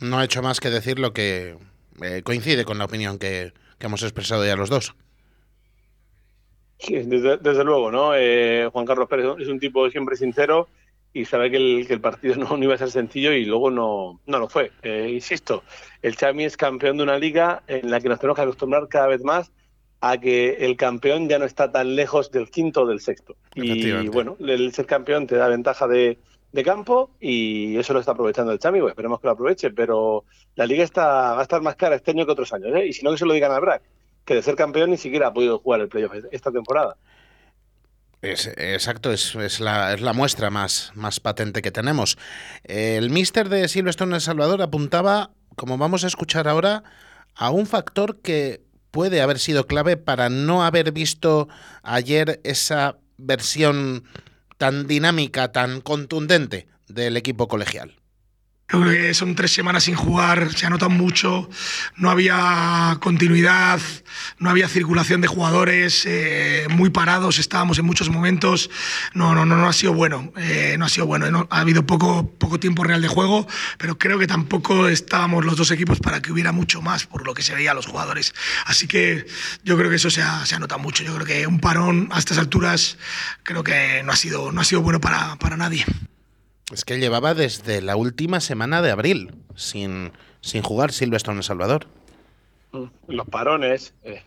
No 0.00 0.18
ha 0.18 0.24
hecho 0.24 0.42
más 0.42 0.60
que 0.60 0.70
decir 0.70 0.98
lo 0.98 1.12
que 1.12 1.56
eh, 2.02 2.22
coincide 2.24 2.64
con 2.64 2.78
la 2.78 2.86
opinión 2.86 3.18
que, 3.18 3.52
que, 3.78 3.86
hemos 3.86 4.02
expresado 4.02 4.44
ya 4.44 4.56
los 4.56 4.70
dos. 4.70 4.94
Sí, 6.78 6.94
desde, 6.94 7.36
desde 7.36 7.62
luego, 7.62 7.90
¿no? 7.90 8.12
Eh, 8.16 8.68
Juan 8.72 8.86
Carlos 8.86 9.08
Pérez 9.08 9.26
es 9.38 9.48
un 9.48 9.60
tipo 9.60 9.88
siempre 9.90 10.16
sincero 10.16 10.68
y 11.12 11.24
sabe 11.24 11.50
que 11.50 11.56
el, 11.56 11.86
que 11.86 11.94
el 11.94 12.00
partido 12.00 12.34
no, 12.36 12.56
no, 12.56 12.64
iba 12.64 12.74
a 12.74 12.78
ser 12.78 12.90
sencillo 12.90 13.32
y 13.32 13.44
luego 13.44 13.70
no, 13.70 14.20
no 14.26 14.38
lo 14.38 14.48
fue. 14.48 14.72
Eh, 14.82 15.10
insisto, 15.12 15.62
el 16.02 16.16
Chami 16.16 16.44
es 16.44 16.56
campeón 16.56 16.96
de 16.96 17.02
una 17.02 17.18
liga 17.18 17.62
en 17.66 17.90
la 17.90 18.00
que 18.00 18.08
nos 18.08 18.18
tenemos 18.18 18.36
que 18.36 18.42
acostumbrar 18.42 18.88
cada 18.88 19.08
vez 19.08 19.22
más 19.22 19.52
a 20.00 20.18
que 20.18 20.64
el 20.64 20.76
campeón 20.76 21.28
ya 21.28 21.38
no 21.38 21.44
está 21.44 21.70
tan 21.70 21.94
lejos 21.94 22.30
del 22.30 22.50
quinto 22.50 22.82
o 22.82 22.86
del 22.86 23.00
sexto. 23.00 23.36
Y 23.54 24.08
bueno, 24.08 24.36
el 24.40 24.72
ser 24.72 24.86
campeón 24.86 25.26
te 25.26 25.36
da 25.36 25.48
ventaja 25.48 25.86
de, 25.86 26.18
de 26.52 26.64
campo 26.64 27.10
y 27.20 27.76
eso 27.76 27.92
lo 27.92 28.00
está 28.00 28.12
aprovechando 28.12 28.52
el 28.52 28.58
Chami, 28.58 28.80
pues 28.80 28.92
esperemos 28.92 29.20
que 29.20 29.26
lo 29.26 29.32
aproveche, 29.32 29.70
pero 29.70 30.24
la 30.56 30.66
liga 30.66 30.84
está, 30.84 31.34
va 31.34 31.40
a 31.40 31.42
estar 31.42 31.60
más 31.60 31.76
cara 31.76 31.96
este 31.96 32.10
año 32.12 32.26
que 32.26 32.32
otros 32.32 32.52
años, 32.52 32.74
¿eh? 32.74 32.86
y 32.86 32.92
si 32.92 33.04
no 33.04 33.12
que 33.12 33.18
se 33.18 33.26
lo 33.26 33.34
digan 33.34 33.52
a 33.52 33.60
Brack, 33.60 33.82
que 34.24 34.34
de 34.34 34.42
ser 34.42 34.56
campeón 34.56 34.90
ni 34.90 34.96
siquiera 34.96 35.28
ha 35.28 35.32
podido 35.32 35.58
jugar 35.58 35.80
el 35.80 35.88
playoff 35.88 36.12
esta 36.30 36.50
temporada. 36.50 36.96
Es, 38.22 38.48
exacto, 38.58 39.12
es, 39.12 39.34
es, 39.34 39.60
la, 39.60 39.94
es 39.94 40.02
la 40.02 40.12
muestra 40.12 40.50
más, 40.50 40.92
más 40.94 41.20
patente 41.20 41.62
que 41.62 41.70
tenemos. 41.70 42.18
El 42.64 43.08
mister 43.08 43.48
de 43.48 43.66
Silverstone 43.66 44.14
El 44.14 44.20
Salvador 44.20 44.60
apuntaba, 44.60 45.30
como 45.56 45.78
vamos 45.78 46.04
a 46.04 46.06
escuchar 46.06 46.46
ahora, 46.46 46.84
a 47.34 47.50
un 47.50 47.66
factor 47.66 48.20
que 48.20 48.60
puede 48.90 49.20
haber 49.22 49.38
sido 49.38 49.66
clave 49.66 49.96
para 49.96 50.28
no 50.28 50.64
haber 50.64 50.92
visto 50.92 51.48
ayer 51.82 52.40
esa 52.44 52.98
versión 53.18 54.04
tan 54.58 54.86
dinámica, 54.86 55.52
tan 55.52 55.80
contundente 55.80 56.68
del 56.88 57.16
equipo 57.16 57.48
colegial. 57.48 57.99
Yo 58.72 58.80
creo 58.80 58.92
que 58.92 59.14
son 59.14 59.34
tres 59.34 59.52
semanas 59.52 59.84
sin 59.84 59.96
jugar, 59.96 60.52
se 60.56 60.64
anota 60.64 60.88
mucho, 60.88 61.50
no 61.96 62.08
había 62.08 62.98
continuidad, 63.00 63.80
no 64.38 64.48
había 64.48 64.68
circulación 64.68 65.20
de 65.20 65.26
jugadores, 65.26 66.06
eh, 66.06 66.68
muy 66.70 66.90
parados 66.90 67.40
estábamos 67.40 67.78
en 67.80 67.84
muchos 67.84 68.10
momentos. 68.10 68.70
No, 69.12 69.34
no, 69.34 69.44
no, 69.44 69.56
no 69.56 69.68
ha 69.68 69.72
sido 69.72 69.92
bueno, 69.92 70.32
eh, 70.36 70.76
no 70.78 70.84
ha 70.84 70.88
sido 70.88 71.06
bueno. 71.06 71.48
ha 71.50 71.60
habido 71.60 71.84
poco, 71.84 72.30
poco 72.38 72.60
tiempo 72.60 72.84
real 72.84 73.02
de 73.02 73.08
juego, 73.08 73.48
pero 73.76 73.98
creo 73.98 74.20
que 74.20 74.28
tampoco 74.28 74.86
estábamos 74.88 75.44
los 75.44 75.56
dos 75.56 75.72
equipos 75.72 75.98
para 75.98 76.22
que 76.22 76.30
hubiera 76.30 76.52
mucho 76.52 76.80
más 76.80 77.06
por 77.06 77.26
lo 77.26 77.34
que 77.34 77.42
se 77.42 77.54
veía 77.54 77.72
a 77.72 77.74
los 77.74 77.86
jugadores. 77.86 78.34
Así 78.66 78.86
que 78.86 79.26
yo 79.64 79.76
creo 79.76 79.90
que 79.90 79.96
eso 79.96 80.10
se 80.10 80.22
ha, 80.22 80.46
se 80.46 80.54
ha 80.54 80.58
notado 80.60 80.80
mucho. 80.80 81.02
Yo 81.02 81.14
creo 81.16 81.26
que 81.26 81.46
un 81.46 81.58
parón 81.58 82.08
a 82.12 82.20
estas 82.20 82.38
alturas 82.38 82.98
creo 83.42 83.64
que 83.64 84.02
no 84.04 84.12
ha 84.12 84.16
sido, 84.16 84.52
no 84.52 84.60
ha 84.60 84.64
sido 84.64 84.80
bueno 84.80 85.00
para, 85.00 85.36
para 85.36 85.56
nadie. 85.56 85.84
Es 86.70 86.84
que 86.84 86.98
llevaba 86.98 87.34
desde 87.34 87.82
la 87.82 87.96
última 87.96 88.40
semana 88.40 88.80
de 88.80 88.92
abril 88.92 89.34
sin, 89.56 90.12
sin 90.40 90.62
jugar 90.62 90.92
Silverstone 90.92 91.34
en 91.34 91.38
El 91.38 91.44
Salvador. 91.44 91.86
Mm, 92.72 92.84
los 93.08 93.26
parones, 93.26 93.94
eh, 94.04 94.22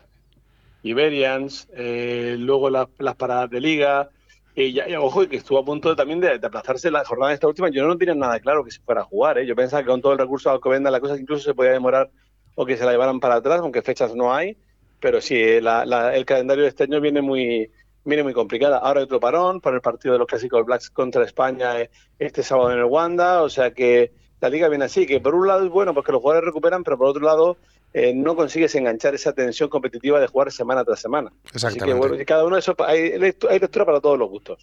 Iberians, 0.82 1.68
eh, 1.74 2.36
luego 2.38 2.68
las 2.68 3.16
paradas 3.16 3.48
de 3.48 3.60
liga. 3.60 4.10
Y 4.54 4.72
ya, 4.72 4.84
ojo, 5.00 5.26
que 5.26 5.36
estuvo 5.36 5.58
a 5.58 5.64
punto 5.64 5.96
también 5.96 6.20
de, 6.20 6.34
aplazarse 6.34 6.90
la 6.90 7.04
jornada 7.04 7.30
de 7.30 7.34
esta 7.34 7.48
última. 7.48 7.70
Yo 7.70 7.86
no 7.86 7.96
tenía 7.96 8.14
nada 8.14 8.38
claro 8.40 8.62
que 8.62 8.70
se 8.70 8.80
fuera 8.80 9.00
a 9.00 9.04
jugar. 9.04 9.38
¿eh? 9.38 9.46
Yo 9.46 9.56
pensaba 9.56 9.82
que 9.82 9.88
con 9.88 10.02
todo 10.02 10.12
el 10.12 10.18
recurso 10.18 10.50
de 10.50 10.56
Alcobendas 10.56 10.92
la 10.92 11.00
cosa 11.00 11.16
incluso 11.16 11.44
se 11.44 11.54
podía 11.54 11.72
demorar 11.72 12.10
o 12.54 12.66
que 12.66 12.76
se 12.76 12.84
la 12.84 12.92
llevaran 12.92 13.20
para 13.20 13.36
atrás, 13.36 13.60
aunque 13.60 13.82
fechas 13.82 14.14
no 14.14 14.34
hay. 14.34 14.56
Pero 15.00 15.20
sí, 15.20 15.34
el 15.36 16.24
calendario 16.24 16.62
de 16.62 16.68
este 16.68 16.84
año 16.84 17.00
viene 17.00 17.20
muy, 17.20 17.70
viene 18.04 18.22
muy 18.22 18.32
complicada. 18.32 18.78
Ahora 18.78 19.00
hay 19.00 19.04
otro 19.04 19.20
parón 19.20 19.60
para 19.60 19.76
el 19.76 19.82
partido 19.82 20.14
de 20.14 20.18
los 20.18 20.28
clásicos 20.28 20.64
Blacks 20.64 20.90
contra 20.90 21.24
España 21.24 21.80
eh, 21.80 21.90
este 22.18 22.42
sábado 22.42 22.72
en 22.72 22.78
el 22.78 22.84
Wanda, 22.84 23.42
o 23.42 23.48
sea 23.48 23.72
que 23.72 24.12
la 24.40 24.48
liga 24.48 24.68
viene 24.68 24.84
así, 24.84 25.06
que 25.06 25.20
por 25.20 25.34
un 25.34 25.48
lado 25.48 25.64
es 25.64 25.70
bueno 25.70 25.94
porque 25.94 26.12
los 26.12 26.20
jugadores 26.20 26.46
recuperan, 26.46 26.84
pero 26.84 26.98
por 26.98 27.08
otro 27.08 27.22
lado 27.22 27.56
eh, 27.94 28.12
no 28.14 28.36
consigues 28.36 28.74
enganchar 28.74 29.14
esa 29.14 29.32
tensión 29.32 29.68
competitiva 29.68 30.20
de 30.20 30.26
jugar 30.26 30.52
semana 30.52 30.84
tras 30.84 31.00
semana. 31.00 31.32
Exactamente. 31.52 31.84
Así 31.84 31.92
que 31.92 32.08
bueno, 32.08 32.24
cada 32.26 32.44
uno 32.44 32.56
de 32.56 32.60
esos 32.60 32.74
hay, 32.86 33.12
hay 33.12 33.58
lectura 33.58 33.84
para 33.84 34.00
todos 34.00 34.18
los 34.18 34.28
gustos. 34.28 34.58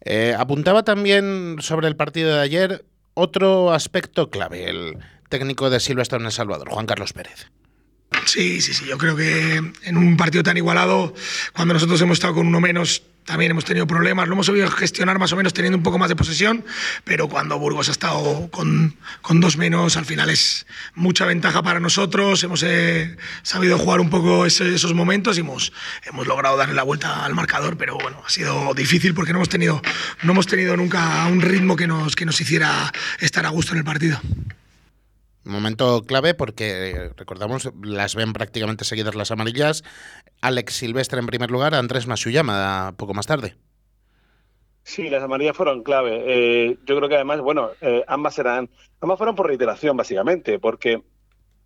Eh, 0.00 0.34
apuntaba 0.36 0.82
también 0.82 1.56
sobre 1.60 1.88
el 1.88 1.96
partido 1.96 2.34
de 2.34 2.40
ayer 2.40 2.84
otro 3.14 3.72
aspecto 3.72 4.30
clave, 4.30 4.68
el 4.68 4.98
técnico 5.28 5.70
de 5.70 5.80
Silvestre 5.80 6.18
en 6.18 6.26
El 6.26 6.32
Salvador, 6.32 6.68
Juan 6.68 6.86
Carlos 6.86 7.12
Pérez. 7.12 7.50
Sí, 8.24 8.60
sí, 8.60 8.74
sí. 8.74 8.84
Yo 8.86 8.98
creo 8.98 9.16
que 9.16 9.62
en 9.82 9.96
un 9.96 10.16
partido 10.16 10.42
tan 10.42 10.56
igualado, 10.56 11.14
cuando 11.52 11.74
nosotros 11.74 12.00
hemos 12.00 12.16
estado 12.16 12.34
con 12.34 12.46
uno 12.46 12.60
menos, 12.60 13.02
también 13.24 13.50
hemos 13.50 13.64
tenido 13.64 13.86
problemas. 13.86 14.28
Lo 14.28 14.34
hemos 14.34 14.46
sabido 14.46 14.70
gestionar 14.70 15.18
más 15.18 15.32
o 15.32 15.36
menos 15.36 15.54
teniendo 15.54 15.76
un 15.78 15.82
poco 15.82 15.98
más 15.98 16.08
de 16.08 16.16
posesión, 16.16 16.64
pero 17.04 17.28
cuando 17.28 17.58
Burgos 17.58 17.88
ha 17.88 17.92
estado 17.92 18.50
con, 18.50 18.96
con 19.22 19.40
dos 19.40 19.56
menos, 19.56 19.96
al 19.96 20.04
final 20.04 20.30
es 20.30 20.66
mucha 20.94 21.24
ventaja 21.24 21.62
para 21.62 21.80
nosotros. 21.80 22.42
Hemos 22.44 22.62
eh, 22.62 23.16
sabido 23.42 23.78
jugar 23.78 24.00
un 24.00 24.10
poco 24.10 24.46
esos 24.46 24.94
momentos 24.94 25.36
y 25.36 25.40
hemos, 25.40 25.72
hemos 26.04 26.26
logrado 26.26 26.56
darle 26.56 26.74
la 26.74 26.82
vuelta 26.82 27.24
al 27.24 27.34
marcador, 27.34 27.76
pero 27.76 27.96
bueno, 27.96 28.22
ha 28.24 28.30
sido 28.30 28.74
difícil 28.74 29.14
porque 29.14 29.32
no 29.32 29.38
hemos 29.38 29.48
tenido, 29.48 29.80
no 30.22 30.32
hemos 30.32 30.46
tenido 30.46 30.76
nunca 30.76 31.26
un 31.26 31.40
ritmo 31.40 31.76
que 31.76 31.86
nos, 31.86 32.16
que 32.16 32.26
nos 32.26 32.40
hiciera 32.40 32.92
estar 33.20 33.46
a 33.46 33.50
gusto 33.50 33.72
en 33.72 33.78
el 33.78 33.84
partido. 33.84 34.20
Momento 35.44 36.02
clave 36.06 36.34
porque, 36.34 37.10
recordamos, 37.16 37.70
las 37.82 38.14
ven 38.14 38.32
prácticamente 38.32 38.84
seguidas 38.84 39.14
las 39.14 39.30
amarillas. 39.30 39.84
Alex 40.40 40.74
Silvestre 40.74 41.20
en 41.20 41.26
primer 41.26 41.50
lugar, 41.50 41.74
Andrés 41.74 42.06
Masuyama 42.06 42.94
poco 42.96 43.14
más 43.14 43.26
tarde. 43.26 43.56
Sí, 44.84 45.08
las 45.08 45.22
amarillas 45.22 45.56
fueron 45.56 45.82
clave. 45.82 46.22
Eh, 46.26 46.78
yo 46.86 46.96
creo 46.96 47.08
que 47.08 47.14
además, 47.16 47.40
bueno, 47.40 47.70
eh, 47.80 48.04
ambas 48.06 48.38
eran, 48.38 48.68
ambas 49.00 49.18
fueron 49.18 49.34
por 49.34 49.46
reiteración 49.46 49.96
básicamente, 49.96 50.58
porque 50.58 51.02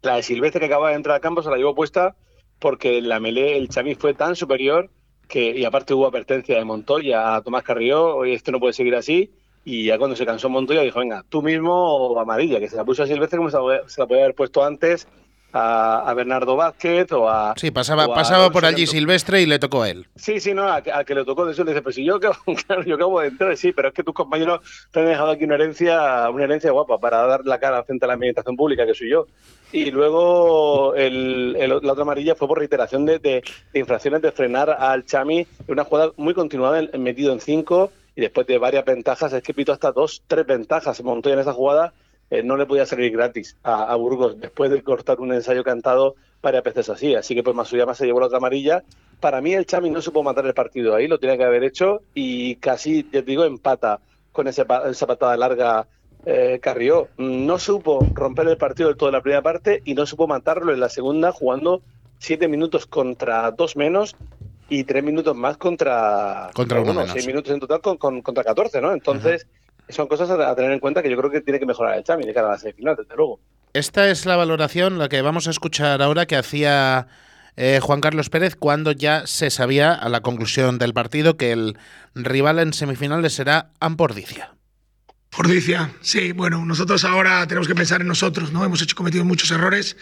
la 0.02 0.16
de 0.16 0.22
Silvestre 0.22 0.60
que 0.60 0.66
acaba 0.66 0.90
de 0.90 0.96
entrar 0.96 1.16
al 1.16 1.20
campo 1.20 1.42
se 1.42 1.50
la 1.50 1.56
llevó 1.56 1.74
puesta 1.74 2.16
porque 2.58 3.00
la 3.00 3.20
melé, 3.20 3.56
el 3.56 3.68
chamí 3.68 3.94
fue 3.94 4.14
tan 4.14 4.36
superior 4.36 4.90
que, 5.28 5.50
y 5.56 5.64
aparte 5.64 5.94
hubo 5.94 6.06
advertencia 6.06 6.56
de 6.56 6.64
Montoya 6.64 7.36
a 7.36 7.42
Tomás 7.42 7.62
Carrió, 7.62 8.24
y 8.24 8.32
esto 8.32 8.50
no 8.50 8.60
puede 8.60 8.72
seguir 8.72 8.94
así, 8.96 9.32
y 9.64 9.84
ya 9.84 9.98
cuando 9.98 10.16
se 10.16 10.24
cansó 10.24 10.48
Montoya 10.48 10.82
dijo, 10.82 11.00
venga, 11.00 11.24
tú 11.28 11.42
mismo 11.42 11.72
o 11.72 12.18
amarilla, 12.18 12.58
que 12.58 12.68
se 12.68 12.76
la 12.76 12.84
puso 12.84 13.02
a 13.02 13.06
Silvestre 13.06 13.38
como 13.38 13.50
se 13.50 13.56
la, 14.00 14.06
podía 14.06 14.24
haber 14.24 14.34
puesto 14.34 14.64
antes 14.64 15.06
a, 15.52 16.12
Bernardo 16.14 16.56
Vázquez 16.56 17.10
o 17.12 17.28
a... 17.28 17.54
Sí, 17.56 17.70
pasaba, 17.70 18.12
pasaba 18.12 18.50
por 18.50 18.64
allí 18.64 18.86
Silvestre 18.86 19.42
y 19.42 19.46
le 19.46 19.58
tocó 19.58 19.82
a 19.82 19.90
él. 19.90 20.06
Sí, 20.16 20.40
sí, 20.40 20.54
no, 20.54 20.68
al 20.68 20.82
que, 20.82 21.14
le 21.14 21.24
tocó 21.24 21.46
de 21.46 21.52
eso 21.52 21.64
le 21.64 21.72
dice, 21.72 21.82
pero 21.82 21.92
si 21.92 22.04
yo, 22.04 22.18
yo 22.86 22.94
acabo 22.94 23.20
de 23.20 23.28
entrar, 23.28 23.56
sí, 23.56 23.72
pero 23.72 23.88
es 23.88 23.94
que 23.94 24.02
tus 24.02 24.14
compañeros 24.14 24.60
te 24.90 25.00
han 25.00 25.06
dejado 25.06 25.30
aquí 25.30 25.44
una 25.44 25.54
herencia, 25.54 26.28
una 26.30 26.44
herencia 26.44 26.70
guapa 26.70 26.98
para 26.98 27.26
dar 27.26 27.44
la 27.44 27.58
cara 27.58 27.82
frente 27.84 28.04
a 28.04 28.08
la 28.08 28.14
administración 28.14 28.56
pública, 28.56 28.86
que 28.86 28.94
soy 28.94 29.10
yo. 29.10 29.26
Y 29.72 29.90
luego 29.90 30.94
el, 30.94 31.52
la 31.52 31.92
otra 31.92 32.02
amarilla 32.02 32.34
fue 32.34 32.48
por 32.48 32.58
reiteración 32.58 33.04
de, 33.04 33.18
de, 33.18 33.42
infracciones 33.74 34.22
de 34.22 34.32
frenar 34.32 34.70
al 34.70 35.04
Chami 35.04 35.46
una 35.66 35.84
jugada 35.84 36.12
muy 36.16 36.32
continuada, 36.32 36.82
metido 36.98 37.32
en 37.32 37.40
cinco 37.40 37.90
y 38.18 38.20
después 38.20 38.48
de 38.48 38.58
varias 38.58 38.84
ventajas, 38.84 39.32
es 39.32 39.44
que 39.44 39.54
pito 39.54 39.72
hasta 39.72 39.92
dos, 39.92 40.24
tres 40.26 40.44
ventajas, 40.44 41.00
montó 41.04 41.30
en 41.30 41.38
esa 41.38 41.52
jugada, 41.52 41.92
eh, 42.30 42.42
no 42.42 42.56
le 42.56 42.66
podía 42.66 42.84
salir 42.84 43.12
gratis 43.12 43.56
a, 43.62 43.94
Burgos 43.94 44.40
después 44.40 44.72
de 44.72 44.82
cortar 44.82 45.20
un 45.20 45.32
ensayo 45.32 45.62
cantado 45.62 46.16
varias 46.42 46.64
veces 46.64 46.90
así. 46.90 47.14
Así 47.14 47.36
que 47.36 47.44
pues 47.44 47.54
Masuyama 47.54 47.94
se 47.94 48.06
llevó 48.06 48.18
la 48.18 48.26
otra 48.26 48.38
amarilla. 48.38 48.82
Para 49.20 49.40
mí 49.40 49.54
el 49.54 49.66
Chami 49.66 49.88
no 49.90 50.02
supo 50.02 50.24
matar 50.24 50.44
el 50.46 50.52
partido 50.52 50.96
ahí, 50.96 51.06
lo 51.06 51.20
tenía 51.20 51.36
que 51.36 51.44
haber 51.44 51.62
hecho 51.62 52.02
y 52.12 52.56
casi, 52.56 53.04
te 53.04 53.22
digo, 53.22 53.44
empata 53.44 54.00
con 54.32 54.48
esa 54.48 54.64
patada 54.64 55.36
larga 55.36 55.86
eh, 56.26 56.58
Carrió. 56.60 57.10
No 57.18 57.60
supo 57.60 58.04
romper 58.14 58.48
el 58.48 58.56
partido 58.56 58.88
del 58.88 58.98
todo 58.98 59.10
en 59.10 59.14
la 59.14 59.22
primera 59.22 59.42
parte 59.42 59.80
y 59.84 59.94
no 59.94 60.06
supo 60.06 60.26
matarlo 60.26 60.72
en 60.72 60.80
la 60.80 60.88
segunda 60.88 61.30
jugando 61.30 61.82
siete 62.18 62.48
minutos 62.48 62.86
contra 62.86 63.48
dos 63.52 63.76
menos 63.76 64.16
y 64.68 64.84
tres 64.84 65.02
minutos 65.02 65.36
más 65.36 65.56
contra, 65.56 66.50
contra 66.54 66.80
uno, 66.80 67.06
seis 67.06 67.26
minutos 67.26 67.52
en 67.52 67.60
total 67.60 67.80
con, 67.98 68.22
contra 68.22 68.44
14, 68.44 68.80
¿no? 68.80 68.92
Entonces, 68.92 69.46
son 69.88 70.06
cosas 70.06 70.30
a, 70.30 70.54
tener 70.54 70.72
en 70.72 70.80
cuenta 70.80 71.02
que 71.02 71.10
yo 71.10 71.16
creo 71.16 71.30
que 71.30 71.40
tiene 71.40 71.58
que 71.58 71.66
mejorar 71.66 71.96
el 71.96 72.04
Chami 72.04 72.24
de 72.24 72.34
cara 72.34 72.48
a 72.48 72.50
la 72.52 72.58
semifinal, 72.58 72.96
desde 72.96 73.16
luego. 73.16 73.40
Esta 73.72 74.08
es 74.08 74.26
la 74.26 74.36
valoración, 74.36 74.98
la 74.98 75.08
que 75.08 75.22
vamos 75.22 75.46
a 75.46 75.50
escuchar 75.50 76.02
ahora, 76.02 76.26
que 76.26 76.36
hacía 76.36 77.06
eh, 77.56 77.80
Juan 77.82 78.00
Carlos 78.00 78.30
Pérez 78.30 78.56
cuando 78.56 78.92
ya 78.92 79.26
se 79.26 79.50
sabía 79.50 79.92
a 79.92 80.08
la 80.08 80.20
conclusión 80.20 80.78
del 80.78 80.94
partido 80.94 81.36
que 81.36 81.52
el 81.52 81.78
rival 82.14 82.58
en 82.58 82.72
semifinales 82.72 83.34
será 83.34 83.70
Ampordicia. 83.80 84.52
Ordicia, 85.36 85.92
sí, 86.00 86.32
bueno, 86.32 86.64
nosotros 86.64 87.04
ahora 87.04 87.46
tenemos 87.46 87.68
que 87.68 87.74
pensar 87.74 88.00
en 88.00 88.08
nosotros, 88.08 88.50
¿no? 88.50 88.64
Hemos 88.64 88.82
hecho 88.82 88.96
cometido 88.96 89.24
muchos 89.24 89.50
errores, 89.52 89.96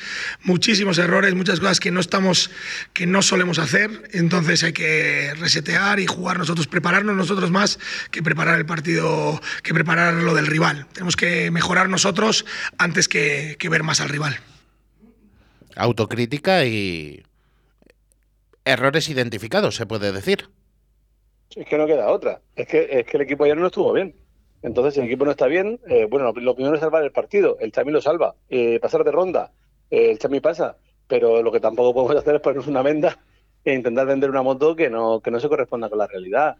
muchísimos 0.44 0.96
errores, 0.96 1.34
muchas 1.34 1.60
cosas 1.60 1.78
que 1.78 1.90
no 1.90 2.00
estamos, 2.00 2.50
que 2.94 3.06
no 3.06 3.20
solemos 3.20 3.58
hacer, 3.58 3.90
entonces 4.12 4.62
hay 4.62 4.72
que 4.72 5.34
resetear 5.34 6.00
y 6.00 6.06
jugar 6.06 6.38
nosotros, 6.38 6.68
prepararnos 6.68 7.16
nosotros 7.16 7.50
más 7.50 7.78
que 8.10 8.22
preparar 8.22 8.58
el 8.58 8.64
partido, 8.64 9.38
que 9.62 9.74
preparar 9.74 10.14
lo 10.14 10.34
del 10.34 10.46
rival. 10.46 10.86
Tenemos 10.92 11.16
que 11.16 11.50
mejorar 11.50 11.90
nosotros 11.90 12.46
antes 12.78 13.06
que, 13.06 13.58
ver 13.68 13.82
más 13.82 14.00
al 14.00 14.08
rival. 14.08 14.38
Autocrítica 15.74 16.64
y 16.64 17.24
errores 18.64 19.10
identificados, 19.10 19.74
se 19.74 19.84
puede 19.84 20.12
decir. 20.12 20.48
Es 21.54 21.66
que 21.66 21.76
no 21.76 21.86
queda 21.86 22.08
otra. 22.08 22.40
Es 22.54 22.68
que, 22.68 22.88
es 22.90 23.06
que 23.06 23.16
el 23.18 23.24
equipo 23.24 23.44
ayer 23.44 23.56
no 23.56 23.66
estuvo 23.66 23.92
bien. 23.92 24.14
Entonces, 24.62 24.94
si 24.94 25.00
el 25.00 25.06
equipo 25.06 25.24
no 25.24 25.30
está 25.30 25.46
bien, 25.46 25.80
eh, 25.88 26.06
bueno, 26.08 26.32
lo, 26.34 26.54
primero 26.54 26.74
es 26.74 26.80
salvar 26.80 27.02
el 27.02 27.12
partido. 27.12 27.56
El 27.60 27.72
Chami 27.72 27.92
lo 27.92 28.00
salva. 28.00 28.34
Eh, 28.48 28.80
pasar 28.80 29.04
de 29.04 29.12
ronda, 29.12 29.52
eh, 29.90 30.10
el 30.10 30.18
Chami 30.18 30.40
pasa. 30.40 30.76
Pero 31.06 31.42
lo 31.42 31.52
que 31.52 31.60
tampoco 31.60 31.94
podemos 31.94 32.16
hacer 32.22 32.36
es 32.36 32.40
ponernos 32.40 32.66
una 32.66 32.82
venda 32.82 33.18
e 33.64 33.74
intentar 33.74 34.06
vender 34.06 34.30
una 34.30 34.42
moto 34.42 34.76
que 34.76 34.90
no, 34.90 35.20
que 35.20 35.30
no 35.30 35.40
se 35.40 35.48
corresponda 35.48 35.88
con 35.88 35.98
la 35.98 36.06
realidad. 36.06 36.56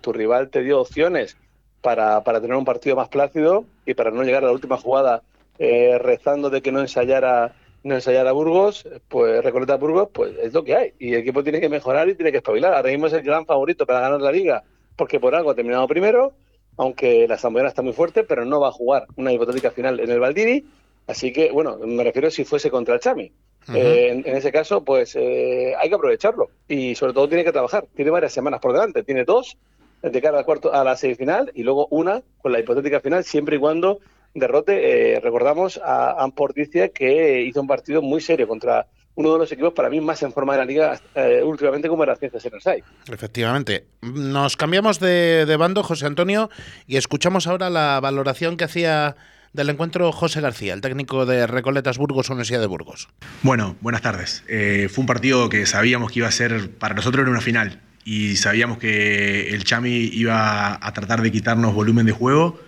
tu 0.00 0.12
rival 0.12 0.48
te 0.48 0.62
dio 0.62 0.80
opciones 0.80 1.36
para, 1.80 2.22
para 2.22 2.40
tener 2.40 2.56
un 2.56 2.64
partido 2.64 2.94
más 2.94 3.08
plácido 3.08 3.64
y 3.84 3.94
para 3.94 4.12
no 4.12 4.22
llegar 4.22 4.44
a 4.44 4.46
la 4.46 4.52
última 4.52 4.76
jugada 4.76 5.22
rezando 5.58 6.48
de 6.48 6.62
que 6.62 6.70
no 6.70 6.80
ensayara 6.80 7.54
no 7.82 7.94
ensayara 7.94 8.32
Burgos, 8.32 8.86
pues 9.08 9.42
Recoleta 9.42 9.76
Burgos, 9.76 10.08
pues 10.12 10.36
es 10.38 10.52
lo 10.52 10.62
que 10.62 10.76
hay. 10.76 10.92
Y 10.98 11.14
el 11.14 11.20
equipo 11.20 11.42
tiene 11.42 11.60
que 11.60 11.68
mejorar 11.68 12.08
y 12.08 12.14
tiene 12.14 12.30
que 12.30 12.38
espabilar. 12.38 12.74
Ahora 12.74 12.90
mismo 12.90 13.06
es 13.06 13.12
el 13.12 13.22
gran 13.22 13.46
favorito 13.46 13.86
para 13.86 14.00
ganar 14.00 14.20
la 14.20 14.30
liga, 14.30 14.62
porque 14.96 15.18
por 15.18 15.34
algo 15.34 15.50
ha 15.50 15.54
terminado 15.54 15.88
primero 15.88 16.34
aunque 16.76 17.26
la 17.28 17.38
Zamboyana 17.38 17.68
está 17.68 17.82
muy 17.82 17.92
fuerte, 17.92 18.24
pero 18.24 18.44
no 18.44 18.60
va 18.60 18.68
a 18.68 18.72
jugar 18.72 19.06
una 19.16 19.32
hipotética 19.32 19.70
final 19.70 20.00
en 20.00 20.10
el 20.10 20.20
Valdiri. 20.20 20.64
Así 21.06 21.32
que, 21.32 21.50
bueno, 21.50 21.78
me 21.78 22.04
refiero 22.04 22.30
si 22.30 22.44
fuese 22.44 22.70
contra 22.70 22.94
el 22.94 23.00
Chami. 23.00 23.32
Eh, 23.74 24.22
en, 24.24 24.36
ese 24.36 24.50
caso, 24.50 24.82
pues 24.84 25.14
eh, 25.16 25.74
hay 25.78 25.88
que 25.88 25.94
aprovecharlo 25.94 26.50
y 26.66 26.94
sobre 26.94 27.12
todo 27.12 27.28
tiene 27.28 27.44
que 27.44 27.52
trabajar. 27.52 27.86
Tiene 27.94 28.10
varias 28.10 28.32
semanas 28.32 28.60
por 28.60 28.72
delante, 28.72 29.02
tiene 29.02 29.24
dos 29.24 29.58
de 30.02 30.22
cara 30.22 30.38
al 30.38 30.44
cuarto, 30.44 30.72
a 30.72 30.82
la 30.82 30.96
semifinal 30.96 31.52
y 31.54 31.62
luego 31.62 31.86
una 31.90 32.22
con 32.38 32.52
la 32.52 32.60
hipotética 32.60 33.00
final, 33.00 33.24
siempre 33.24 33.56
y 33.56 33.58
cuando 33.58 34.00
derrote, 34.34 35.14
eh, 35.14 35.20
recordamos, 35.20 35.80
a 35.82 36.22
Amporticia 36.22 36.88
que 36.88 37.42
hizo 37.42 37.60
un 37.60 37.66
partido 37.66 38.00
muy 38.00 38.20
serio 38.20 38.48
contra 38.48 38.86
uno 39.14 39.32
de 39.32 39.38
los 39.38 39.52
equipos 39.52 39.72
para 39.72 39.90
mí 39.90 40.00
más 40.00 40.22
en 40.22 40.32
forma 40.32 40.52
de 40.54 40.58
la 40.58 40.64
liga 40.64 41.00
eh, 41.14 41.42
últimamente 41.44 41.88
como 41.88 42.04
era 42.04 42.16
Ciencias 42.16 42.44
en 42.44 42.84
Efectivamente. 43.12 43.84
Nos 44.02 44.56
cambiamos 44.56 45.00
de, 45.00 45.56
bando, 45.58 45.82
José 45.82 46.06
Antonio, 46.06 46.50
y 46.86 46.96
escuchamos 46.96 47.46
ahora 47.46 47.70
la 47.70 48.00
valoración 48.00 48.56
que 48.56 48.64
hacía 48.64 49.16
del 49.52 49.68
encuentro 49.68 50.12
José 50.12 50.40
García, 50.40 50.74
el 50.74 50.80
técnico 50.80 51.26
de 51.26 51.46
Recoletas 51.46 51.98
Burgos, 51.98 52.30
Universidad 52.30 52.60
de 52.60 52.66
Burgos. 52.66 53.08
Bueno, 53.42 53.76
buenas 53.80 54.00
tardes. 54.00 54.44
Eh, 54.48 54.88
fue 54.90 55.02
un 55.02 55.06
partido 55.06 55.48
que 55.48 55.66
sabíamos 55.66 56.12
que 56.12 56.20
iba 56.20 56.28
a 56.28 56.32
ser, 56.32 56.70
para 56.70 56.94
nosotros 56.94 57.22
era 57.22 57.30
una 57.30 57.40
final, 57.40 57.80
y 58.04 58.36
sabíamos 58.36 58.78
que 58.78 59.50
el 59.50 59.64
Chami 59.64 60.10
iba 60.12 60.78
a 60.80 60.92
tratar 60.92 61.20
de 61.20 61.32
quitarnos 61.32 61.74
volumen 61.74 62.06
de 62.06 62.12
juego, 62.12 62.60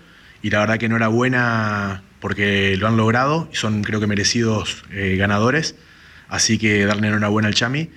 y 0.42 0.50
la 0.50 0.58
verdad 0.58 0.78
que 0.78 0.88
no 0.88 0.96
era 0.96 1.08
buena 1.08 2.02
porque 2.22 2.76
lo 2.76 2.87
han 2.87 2.96
logrado 2.96 3.49
y 3.52 3.56
son 3.56 3.82
creo 3.82 4.00
que 4.00 4.06
merecidos 4.06 4.84
eh, 4.92 5.16
ganadores, 5.16 5.75
así 6.32 6.56
que 6.56 6.86
darle 6.86 7.08
enhorabuena 7.08 7.48
al 7.48 7.54
Chami. 7.54 7.90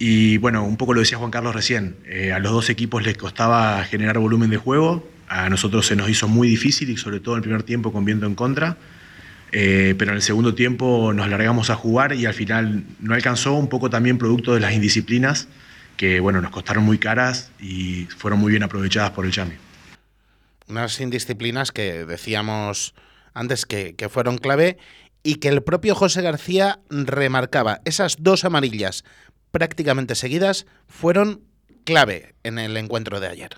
Y 0.00 0.36
bueno, 0.38 0.64
un 0.64 0.76
poco 0.76 0.94
lo 0.94 1.00
decía 1.00 1.16
Juan 1.16 1.30
Carlos 1.30 1.54
recién, 1.54 1.96
eh, 2.06 2.32
a 2.32 2.40
los 2.40 2.50
dos 2.50 2.70
equipos 2.70 3.04
les 3.04 3.16
costaba 3.16 3.82
generar 3.84 4.18
volumen 4.18 4.50
de 4.50 4.56
juego, 4.56 5.08
a 5.28 5.48
nosotros 5.48 5.86
se 5.86 5.94
nos 5.94 6.10
hizo 6.10 6.26
muy 6.26 6.48
difícil 6.48 6.90
y 6.90 6.96
sobre 6.96 7.20
todo 7.20 7.34
en 7.34 7.38
el 7.38 7.42
primer 7.42 7.62
tiempo 7.62 7.92
con 7.92 8.04
viento 8.04 8.26
en 8.26 8.34
contra, 8.34 8.76
eh, 9.52 9.94
pero 9.96 10.10
en 10.10 10.16
el 10.16 10.22
segundo 10.22 10.54
tiempo 10.54 11.12
nos 11.12 11.28
largamos 11.28 11.70
a 11.70 11.76
jugar 11.76 12.14
y 12.14 12.26
al 12.26 12.34
final 12.34 12.84
no 13.00 13.14
alcanzó, 13.14 13.54
un 13.54 13.68
poco 13.68 13.90
también 13.90 14.18
producto 14.18 14.54
de 14.54 14.60
las 14.60 14.72
indisciplinas 14.72 15.48
que 15.96 16.20
bueno, 16.20 16.40
nos 16.40 16.50
costaron 16.50 16.84
muy 16.84 16.98
caras 16.98 17.50
y 17.60 18.06
fueron 18.16 18.40
muy 18.40 18.50
bien 18.50 18.62
aprovechadas 18.62 19.10
por 19.10 19.24
el 19.24 19.32
Chami. 19.32 19.54
Unas 20.68 21.00
indisciplinas 21.00 21.72
que 21.72 22.04
decíamos 22.04 22.94
antes 23.34 23.66
que, 23.66 23.94
fueron 24.10 24.38
clave 24.38 24.78
y 25.28 25.34
que 25.34 25.48
el 25.48 25.62
propio 25.62 25.94
José 25.94 26.22
García 26.22 26.80
remarcaba. 26.88 27.82
Esas 27.84 28.16
dos 28.18 28.46
amarillas 28.46 29.04
prácticamente 29.50 30.14
seguidas 30.14 30.64
fueron 30.86 31.42
clave 31.84 32.34
en 32.44 32.58
el 32.58 32.74
encuentro 32.78 33.20
de 33.20 33.26
ayer. 33.28 33.50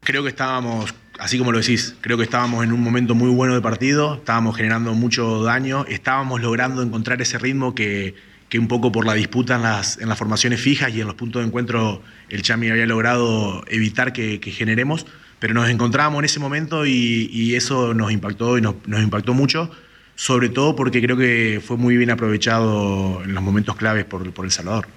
Creo 0.00 0.24
que 0.24 0.30
estábamos, 0.30 0.92
así 1.20 1.38
como 1.38 1.52
lo 1.52 1.60
decís, 1.60 1.94
creo 2.00 2.16
que 2.16 2.24
estábamos 2.24 2.64
en 2.64 2.72
un 2.72 2.82
momento 2.82 3.14
muy 3.14 3.30
bueno 3.30 3.54
de 3.54 3.60
partido, 3.60 4.16
estábamos 4.16 4.56
generando 4.56 4.92
mucho 4.94 5.44
daño, 5.44 5.84
estábamos 5.88 6.40
logrando 6.40 6.82
encontrar 6.82 7.22
ese 7.22 7.38
ritmo 7.38 7.76
que, 7.76 8.16
que 8.48 8.58
un 8.58 8.66
poco 8.66 8.90
por 8.90 9.06
la 9.06 9.14
disputa 9.14 9.54
en 9.54 9.62
las, 9.62 9.98
en 9.98 10.08
las 10.08 10.18
formaciones 10.18 10.60
fijas 10.60 10.92
y 10.92 11.00
en 11.00 11.06
los 11.06 11.14
puntos 11.14 11.42
de 11.42 11.46
encuentro 11.46 12.02
el 12.28 12.42
Chami 12.42 12.70
había 12.70 12.86
logrado 12.86 13.62
evitar 13.68 14.12
que, 14.12 14.40
que 14.40 14.50
generemos 14.50 15.06
pero 15.38 15.54
nos 15.54 15.68
encontrábamos 15.68 16.20
en 16.20 16.24
ese 16.24 16.40
momento 16.40 16.86
y, 16.86 17.54
eso 17.54 17.94
nos 17.94 18.12
impactó 18.12 18.58
y 18.58 18.60
nos, 18.60 18.74
impactó 18.86 19.34
mucho, 19.34 19.70
sobre 20.18 20.48
todo 20.48 20.74
porque 20.74 21.00
creo 21.00 21.16
que 21.16 21.60
fue 21.62 21.76
muy 21.76 21.96
bien 21.96 22.10
aprovechado 22.10 23.22
en 23.22 23.34
los 23.34 23.42
momentos 23.42 23.76
claves 23.76 24.04
por, 24.04 24.34
por 24.34 24.44
El 24.44 24.50
Salvador. 24.50 24.88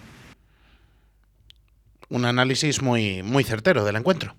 Un 2.09 2.25
análisis 2.25 2.81
muy, 2.81 3.21
muy 3.21 3.43
certero 3.43 3.85
del 3.85 3.97
encuentro. 3.97 4.33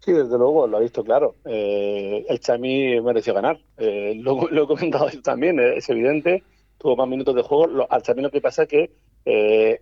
Sí, 0.00 0.12
desde 0.12 0.38
luego, 0.38 0.66
lo 0.66 0.78
ha 0.78 0.80
visto 0.80 1.04
claro. 1.04 1.34
Eh, 1.44 2.24
el 2.26 2.40
Chami 2.40 2.98
mereció 3.02 3.34
ganar. 3.34 3.60
Eh, 3.76 4.14
lo, 4.16 4.48
he 4.50 4.66
comentado 4.66 5.08
también, 5.22 5.60
eh, 5.60 5.76
es 5.76 5.90
evidente. 5.90 6.42
Tuvo 6.78 6.96
más 6.96 7.06
minutos 7.06 7.34
de 7.34 7.42
juego. 7.42 7.66
Lo, 7.66 7.92
al 7.92 8.02
Chami 8.02 8.22
lo 8.22 8.30
que 8.30 8.40
pasa 8.40 8.62
es 8.62 8.68
que 8.68 8.90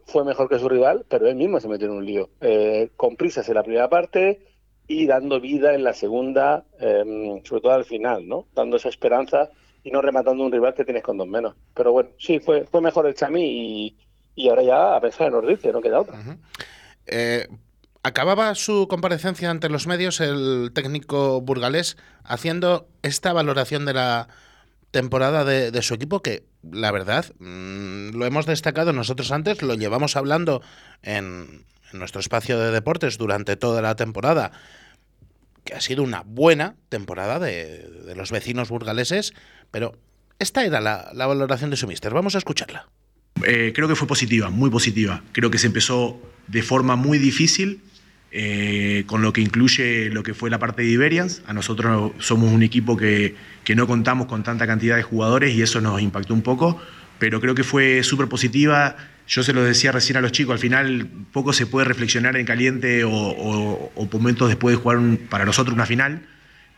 fue 0.06 0.24
mejor 0.24 0.48
que 0.48 0.58
su 0.58 0.68
rival, 0.68 1.06
pero 1.08 1.28
él 1.28 1.36
mismo 1.36 1.60
se 1.60 1.68
metió 1.68 1.86
en 1.86 1.92
un 1.92 2.04
lío. 2.04 2.30
con 2.96 3.14
prisas 3.14 3.48
en 3.48 3.54
la 3.54 3.62
primera 3.62 3.88
parte, 3.88 4.40
y 4.92 5.06
dando 5.06 5.40
vida 5.40 5.74
en 5.74 5.84
la 5.84 5.94
segunda, 5.94 6.64
em, 6.78 7.42
sobre 7.44 7.62
todo 7.62 7.72
al 7.72 7.84
final, 7.84 8.28
¿no? 8.28 8.46
Dando 8.54 8.76
esa 8.76 8.88
esperanza 8.88 9.48
y 9.82 9.90
no 9.90 10.02
rematando 10.02 10.44
un 10.44 10.52
rival 10.52 10.74
que 10.74 10.84
tienes 10.84 11.02
con 11.02 11.16
dos 11.16 11.26
menos. 11.26 11.54
Pero 11.74 11.92
bueno, 11.92 12.10
sí, 12.18 12.38
fue, 12.40 12.66
fue 12.66 12.80
mejor 12.80 13.06
el 13.06 13.14
Chami 13.14 13.96
y, 14.36 14.48
ahora 14.48 14.62
ya 14.62 14.96
a 14.96 15.00
pensar 15.00 15.28
en 15.28 15.34
Ordice, 15.34 15.72
no 15.72 15.80
queda 15.80 16.00
otra. 16.00 16.18
Eh, 17.06 17.48
acababa 18.02 18.54
su 18.54 18.86
comparecencia 18.88 19.50
ante 19.50 19.68
los 19.68 19.86
medios 19.86 20.20
el 20.20 20.70
técnico 20.74 21.40
burgalés 21.40 21.96
haciendo 22.22 22.86
esta 23.02 23.32
valoración 23.32 23.86
de 23.86 23.94
la 23.94 24.28
temporada 24.90 25.44
de, 25.44 25.82
su 25.82 25.94
equipo 25.94 26.20
que 26.20 26.44
la 26.62 26.92
verdad 26.92 27.24
mm, 27.38 28.10
lo 28.14 28.26
hemos 28.26 28.44
destacado 28.44 28.92
nosotros 28.92 29.32
antes, 29.32 29.62
lo 29.62 29.74
llevamos 29.74 30.16
hablando 30.16 30.60
en, 31.02 31.64
en 31.92 31.98
nuestro 31.98 32.20
espacio 32.20 32.58
de 32.58 32.70
deportes 32.70 33.18
durante 33.18 33.56
toda 33.56 33.82
la 33.82 33.94
temporada, 33.96 34.52
que 35.64 35.74
ha 35.74 35.80
sido 35.80 36.02
una 36.02 36.22
buena 36.22 36.76
temporada 36.88 37.38
de, 37.38 38.14
los 38.16 38.30
vecinos 38.30 38.68
burgaleses, 38.68 39.34
pero 39.70 39.98
esta 40.38 40.64
era 40.64 40.80
la, 40.80 41.26
valoración 41.26 41.70
de 41.70 41.76
su 41.76 41.86
mister. 41.86 42.12
Vamos 42.12 42.34
a 42.34 42.38
escucharla. 42.38 42.88
Eh, 43.44 43.72
creo 43.74 43.88
que 43.88 43.94
fue 43.94 44.06
positiva, 44.06 44.50
muy 44.50 44.70
positiva. 44.70 45.22
Creo 45.32 45.50
que 45.50 45.58
se 45.58 45.68
empezó 45.68 46.20
de 46.48 46.62
forma 46.62 46.96
muy 46.96 47.18
difícil, 47.18 47.80
eh, 48.30 49.04
con 49.06 49.22
lo 49.22 49.32
que 49.32 49.40
incluye 49.40 50.08
lo 50.10 50.22
que 50.22 50.34
fue 50.34 50.50
la 50.50 50.58
parte 50.58 50.82
de 50.82 50.88
Iberians. 50.88 51.42
A 51.46 51.52
nosotros 51.52 52.12
somos 52.18 52.52
un 52.52 52.62
equipo 52.62 52.96
que, 52.96 53.36
que 53.64 53.74
no 53.74 53.86
contamos 53.86 54.26
con 54.26 54.42
tanta 54.42 54.66
cantidad 54.66 54.96
de 54.96 55.02
jugadores 55.02 55.54
y 55.54 55.62
eso 55.62 55.80
nos 55.80 56.00
impactó 56.00 56.34
un 56.34 56.42
poco, 56.42 56.80
pero 57.18 57.40
creo 57.40 57.54
que 57.54 57.64
fue 57.64 58.02
súper 58.02 58.28
positiva 58.28 58.96
yo 59.26 59.42
se 59.42 59.52
lo 59.52 59.62
decía 59.62 59.92
recién 59.92 60.16
a 60.16 60.20
los 60.20 60.32
chicos, 60.32 60.54
al 60.54 60.58
final 60.58 61.08
poco 61.32 61.52
se 61.52 61.66
puede 61.66 61.86
reflexionar 61.86 62.36
en 62.36 62.44
caliente 62.44 63.02
o, 63.04 63.90
momentos 64.12 64.48
después 64.48 64.76
de 64.76 64.82
jugar 64.82 64.98
para 65.30 65.44
nosotros 65.44 65.74
una 65.74 65.86
final, 65.86 66.26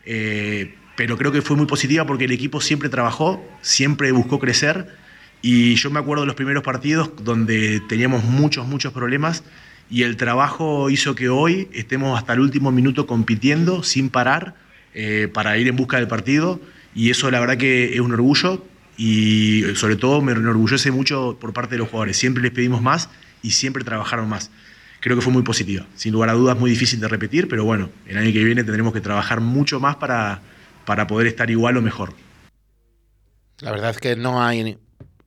eh, 0.05 0.75
pero 0.95 1.17
creo 1.17 1.31
que 1.31 1.41
fue 1.41 1.57
muy 1.57 1.65
positiva 1.65 2.05
porque 2.05 2.25
el 2.25 2.31
equipo 2.31 2.61
siempre 2.61 2.89
trabajó, 2.89 3.45
siempre 3.61 4.11
buscó 4.11 4.39
crecer 4.39 4.87
y 5.41 5.75
yo 5.75 5.91
me 5.91 5.99
acuerdo 5.99 6.23
de 6.23 6.27
los 6.27 6.35
primeros 6.35 6.63
partidos 6.63 7.11
donde 7.23 7.81
teníamos 7.81 8.23
muchos, 8.23 8.65
muchos 8.67 8.93
problemas 8.93 9.43
y 9.89 10.03
el 10.03 10.17
trabajo 10.17 10.89
hizo 10.89 11.13
que 11.15 11.29
hoy 11.29 11.67
estemos 11.73 12.17
hasta 12.17 12.33
el 12.33 12.39
último 12.39 12.71
minuto 12.71 13.05
compitiendo 13.05 13.83
sin 13.83 14.09
parar 14.09 14.55
eh, 14.93 15.29
para 15.31 15.57
ir 15.57 15.67
en 15.67 15.75
busca 15.75 15.97
del 15.97 16.07
partido 16.07 16.61
y 16.95 17.09
eso 17.09 17.29
la 17.29 17.39
verdad 17.39 17.57
que 17.57 17.93
es 17.93 17.99
un 17.99 18.13
orgullo 18.13 18.65
y 18.97 19.63
sobre 19.75 19.95
todo 19.95 20.21
me 20.21 20.31
enorgullece 20.31 20.91
mucho 20.91 21.37
por 21.39 21.53
parte 21.53 21.75
de 21.75 21.79
los 21.79 21.89
jugadores. 21.89 22.17
Siempre 22.17 22.41
les 22.43 22.51
pedimos 22.51 22.81
más 22.81 23.09
y 23.41 23.51
siempre 23.51 23.83
trabajaron 23.83 24.29
más. 24.29 24.51
Creo 25.01 25.15
que 25.15 25.21
fue 25.21 25.33
muy 25.33 25.43
positiva. 25.43 25.85
Sin 25.95 26.13
lugar 26.13 26.29
a 26.29 26.33
dudas, 26.33 26.57
muy 26.57 26.71
difícil 26.71 26.99
de 26.99 27.07
repetir, 27.07 27.47
pero 27.47 27.63
bueno, 27.63 27.89
el 28.07 28.17
año 28.17 28.31
que 28.33 28.43
viene 28.43 28.63
tendremos 28.63 28.93
que 28.93 29.01
trabajar 29.01 29.41
mucho 29.41 29.79
más 29.79 29.97
para, 29.97 30.41
para 30.85 31.07
poder 31.07 31.27
estar 31.27 31.49
igual 31.49 31.77
o 31.77 31.81
mejor. 31.81 32.13
La 33.59 33.71
verdad 33.71 33.91
es 33.91 33.99
que 33.99 34.15
no 34.15 34.43
hay 34.43 34.77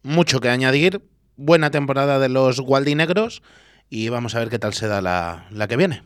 mucho 0.03 0.41
que 0.41 0.49
añadir. 0.49 1.03
Buena 1.37 1.71
temporada 1.71 2.19
de 2.19 2.29
los 2.29 2.61
Gualdinegros 2.61 3.43
y 3.89 4.09
vamos 4.09 4.35
a 4.35 4.41
ver 4.41 4.49
qué 4.49 4.59
tal 4.59 4.75
se 4.75 4.89
da 4.89 5.01
la, 5.01 5.47
la 5.51 5.69
que 5.69 5.77
viene. 5.77 6.03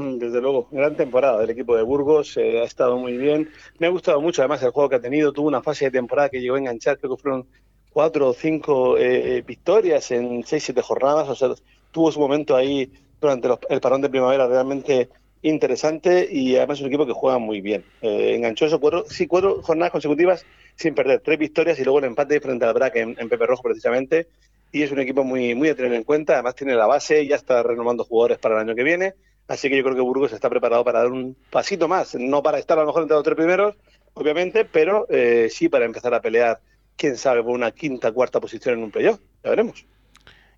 Mm, 0.00 0.16
desde 0.18 0.40
luego, 0.40 0.66
gran 0.70 0.96
temporada 0.96 1.40
del 1.40 1.50
equipo 1.50 1.76
de 1.76 1.82
Burgos, 1.82 2.34
eh, 2.38 2.60
ha 2.60 2.64
estado 2.64 2.96
muy 2.96 3.18
bien. 3.18 3.50
Me 3.78 3.86
ha 3.86 3.90
gustado 3.90 4.18
mucho 4.22 4.40
además 4.40 4.62
el 4.62 4.70
juego 4.70 4.88
que 4.88 4.96
ha 4.96 5.00
tenido, 5.00 5.30
tuvo 5.30 5.48
una 5.48 5.62
fase 5.62 5.84
de 5.86 5.90
temporada 5.90 6.30
que 6.30 6.40
llegó 6.40 6.54
a 6.54 6.58
enganchar, 6.58 6.98
creo 6.98 7.16
que 7.16 7.22
fueron 7.22 7.46
cuatro 7.92 8.28
o 8.28 8.32
cinco 8.32 8.96
eh, 8.96 9.36
eh, 9.36 9.42
victorias 9.46 10.10
en 10.12 10.42
seis, 10.46 10.64
siete 10.64 10.80
jornadas, 10.80 11.28
o 11.28 11.34
sea, 11.34 11.50
tuvo 11.92 12.10
su 12.10 12.18
momento 12.18 12.56
ahí 12.56 12.90
durante 13.20 13.48
el 13.68 13.80
parón 13.80 14.00
de 14.00 14.08
primavera 14.08 14.46
realmente 14.46 15.10
interesante 15.42 16.26
y 16.30 16.56
además 16.56 16.78
es 16.78 16.82
un 16.82 16.88
equipo 16.88 17.06
que 17.06 17.12
juega 17.12 17.38
muy 17.38 17.60
bien. 17.60 17.84
enganchó 18.00 18.66
eso 18.66 18.80
cuatro, 18.80 19.04
sí, 19.06 19.26
cuatro 19.26 19.60
jornadas 19.62 19.92
consecutivas 19.92 20.46
sin 20.76 20.94
perder, 20.94 21.20
tres 21.20 21.38
victorias 21.38 21.78
y 21.78 21.84
luego 21.84 21.98
el 21.98 22.06
empate 22.06 22.40
frente 22.40 22.64
al 22.64 22.72
BRAC 22.72 22.96
en, 22.96 23.16
en 23.18 23.28
Pepe 23.28 23.46
Rojo 23.46 23.62
precisamente. 23.64 24.28
Y 24.72 24.82
es 24.82 24.92
un 24.92 25.00
equipo 25.00 25.24
muy, 25.24 25.54
muy 25.54 25.68
a 25.68 25.74
tener 25.74 25.92
en 25.92 26.04
cuenta, 26.04 26.34
además 26.34 26.54
tiene 26.54 26.74
la 26.74 26.86
base, 26.86 27.26
ya 27.26 27.36
está 27.36 27.62
renovando 27.62 28.04
jugadores 28.04 28.38
para 28.38 28.54
el 28.54 28.60
año 28.62 28.74
que 28.74 28.84
viene 28.84 29.14
Así 29.50 29.68
que 29.68 29.76
yo 29.76 29.82
creo 29.82 29.96
que 29.96 30.00
Burgos 30.00 30.32
está 30.32 30.48
preparado 30.48 30.84
para 30.84 31.00
dar 31.00 31.10
un 31.10 31.36
pasito 31.50 31.88
más, 31.88 32.14
no 32.14 32.40
para 32.40 32.60
estar 32.60 32.78
a 32.78 32.82
lo 32.82 32.86
mejor 32.86 33.02
entre 33.02 33.16
los 33.16 33.24
tres 33.24 33.34
primeros, 33.34 33.74
obviamente, 34.14 34.64
pero 34.64 35.08
eh, 35.10 35.48
sí 35.50 35.68
para 35.68 35.86
empezar 35.86 36.14
a 36.14 36.20
pelear, 36.22 36.60
quién 36.94 37.16
sabe, 37.16 37.42
por 37.42 37.50
una 37.50 37.72
quinta, 37.72 38.12
cuarta 38.12 38.38
posición 38.38 38.78
en 38.78 38.84
un 38.84 38.92
playoff. 38.92 39.18
Ya 39.42 39.50
veremos. 39.50 39.84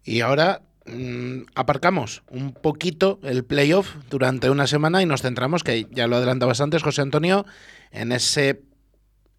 Y 0.05 0.21
ahora 0.21 0.61
mm, 0.85 1.45
aparcamos 1.55 2.23
un 2.29 2.53
poquito 2.53 3.19
el 3.23 3.47
playoff 3.47 3.95
durante 4.11 4.51
una 4.51 4.67
semana 4.67 5.01
y 5.01 5.07
nos 5.07 5.23
centramos, 5.23 5.65
que 5.65 5.87
ya 5.91 6.07
lo 6.07 6.17
adelantabas 6.17 6.61
antes, 6.61 6.83
José 6.83 7.01
Antonio, 7.01 7.47
en 7.93 8.13
ese 8.13 8.61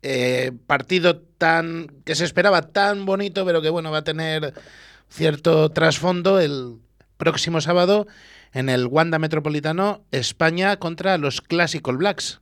eh, 0.02 0.52
partido 0.66 1.20
tan 1.38 1.90
que 2.06 2.16
se 2.16 2.26
esperaba 2.26 2.64
tan 2.64 3.06
bonito, 3.06 3.46
pero 3.46 3.62
que 3.62 3.70
bueno, 3.70 3.92
va 3.92 4.00
a 4.00 4.04
tener 4.04 4.56
cierto 5.10 5.70
trasfondo 5.70 6.40
el 6.40 6.80
próximo 7.18 7.62
sábado 7.62 8.08
en 8.54 8.70
el 8.70 8.88
Wanda 8.88 9.20
Metropolitano, 9.20 10.02
España 10.12 10.78
contra 10.78 11.18
los 11.18 11.42
Classical 11.42 11.98
Blacks. 11.98 12.40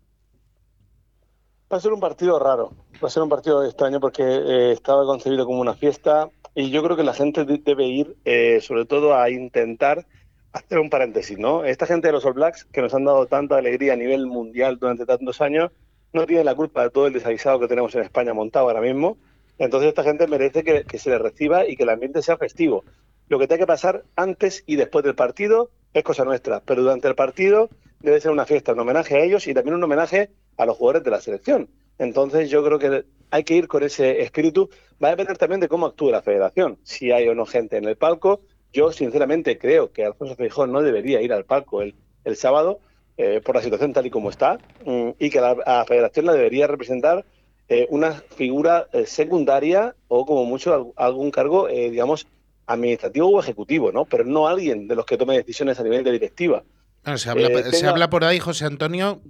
Va 1.71 1.77
a 1.77 1.79
ser 1.79 1.93
un 1.93 2.01
partido 2.01 2.37
raro, 2.37 2.73
va 3.01 3.07
a 3.07 3.11
ser 3.11 3.23
un 3.23 3.29
partido 3.29 3.63
extraño 3.63 4.01
porque 4.01 4.23
eh, 4.23 4.71
estaba 4.73 5.05
concebido 5.05 5.45
como 5.45 5.61
una 5.61 5.73
fiesta 5.73 6.29
y 6.53 6.69
yo 6.69 6.83
creo 6.83 6.97
que 6.97 7.03
la 7.03 7.13
gente 7.13 7.45
debe 7.45 7.85
ir 7.87 8.17
eh, 8.25 8.59
sobre 8.61 8.85
todo 8.85 9.15
a 9.15 9.29
intentar 9.29 10.05
hacer 10.51 10.79
un 10.79 10.89
paréntesis, 10.89 11.39
¿no? 11.39 11.63
Esta 11.63 11.85
gente 11.85 12.07
de 12.07 12.11
los 12.11 12.25
All 12.25 12.33
Blacks 12.33 12.65
que 12.65 12.81
nos 12.81 12.93
han 12.93 13.05
dado 13.05 13.25
tanta 13.25 13.57
alegría 13.57 13.93
a 13.93 13.95
nivel 13.95 14.27
mundial 14.27 14.77
durante 14.79 15.05
tantos 15.05 15.39
años 15.39 15.71
no 16.11 16.25
tiene 16.25 16.43
la 16.43 16.55
culpa 16.55 16.83
de 16.83 16.89
todo 16.89 17.07
el 17.07 17.13
desaguisado 17.13 17.57
que 17.61 17.69
tenemos 17.69 17.95
en 17.95 18.01
España 18.01 18.33
montado 18.33 18.67
ahora 18.67 18.81
mismo. 18.81 19.17
Entonces 19.57 19.87
esta 19.87 20.03
gente 20.03 20.27
merece 20.27 20.65
que, 20.65 20.83
que 20.83 20.99
se 20.99 21.09
le 21.09 21.19
reciba 21.19 21.65
y 21.65 21.77
que 21.77 21.83
el 21.83 21.89
ambiente 21.89 22.21
sea 22.21 22.35
festivo. 22.35 22.83
Lo 23.29 23.39
que 23.39 23.47
tiene 23.47 23.61
que 23.61 23.67
pasar 23.67 24.03
antes 24.17 24.65
y 24.67 24.75
después 24.75 25.05
del 25.05 25.15
partido 25.15 25.69
es 25.93 26.03
cosa 26.03 26.23
nuestra, 26.25 26.61
pero 26.63 26.81
durante 26.81 27.07
el 27.07 27.15
partido 27.15 27.69
debe 28.01 28.19
ser 28.21 28.31
una 28.31 28.45
fiesta, 28.45 28.73
un 28.73 28.79
homenaje 28.79 29.15
a 29.15 29.19
ellos 29.23 29.47
y 29.47 29.53
también 29.53 29.75
un 29.75 29.83
homenaje 29.83 30.31
a 30.57 30.65
los 30.65 30.77
jugadores 30.77 31.03
de 31.03 31.11
la 31.11 31.21
selección. 31.21 31.69
Entonces 31.97 32.49
yo 32.49 32.63
creo 32.63 32.79
que 32.79 33.05
hay 33.29 33.43
que 33.43 33.55
ir 33.55 33.67
con 33.67 33.83
ese 33.83 34.21
espíritu. 34.21 34.69
Va 35.03 35.09
a 35.09 35.11
depender 35.11 35.37
también 35.37 35.59
de 35.61 35.67
cómo 35.67 35.85
actúe 35.85 36.09
la 36.11 36.21
federación, 36.21 36.79
si 36.83 37.11
hay 37.11 37.27
o 37.27 37.35
no 37.35 37.45
gente 37.45 37.77
en 37.77 37.85
el 37.85 37.97
palco. 37.97 38.41
Yo 38.73 38.91
sinceramente 38.91 39.57
creo 39.57 39.91
que 39.91 40.05
Alfonso 40.05 40.35
Feijón 40.35 40.71
no 40.71 40.81
debería 40.81 41.21
ir 41.21 41.33
al 41.33 41.45
palco 41.45 41.81
el, 41.81 41.95
el 42.23 42.35
sábado 42.37 42.79
eh, 43.17 43.41
por 43.43 43.55
la 43.55 43.61
situación 43.61 43.93
tal 43.93 44.05
y 44.05 44.09
como 44.09 44.29
está 44.29 44.59
mm, 44.85 45.09
y 45.19 45.29
que 45.29 45.41
la, 45.41 45.55
la 45.55 45.85
federación 45.85 46.25
la 46.25 46.33
debería 46.33 46.67
representar 46.67 47.25
eh, 47.67 47.87
una 47.89 48.13
figura 48.13 48.87
eh, 48.93 49.05
secundaria 49.05 49.95
o 50.07 50.25
como 50.25 50.45
mucho 50.45 50.73
al- 50.73 50.93
algún 50.95 51.31
cargo, 51.31 51.69
eh, 51.69 51.89
digamos, 51.89 52.27
administrativo 52.67 53.29
o 53.29 53.39
ejecutivo, 53.39 53.91
¿no? 53.91 54.05
Pero 54.05 54.23
no 54.25 54.47
alguien 54.47 54.87
de 54.87 54.95
los 54.95 55.05
que 55.05 55.17
tome 55.17 55.37
decisiones 55.37 55.79
a 55.79 55.83
nivel 55.83 56.03
de 56.03 56.11
directiva. 56.11 56.63
Bueno, 57.03 57.17
se, 57.17 57.29
habla, 57.29 57.47
Eh, 57.47 57.63
se 57.63 57.71
tenga- 57.71 57.89
habla 57.89 58.09
por 58.09 58.23
ahí, 58.23 58.39
José 58.39 58.65
Antonio, 58.65 59.21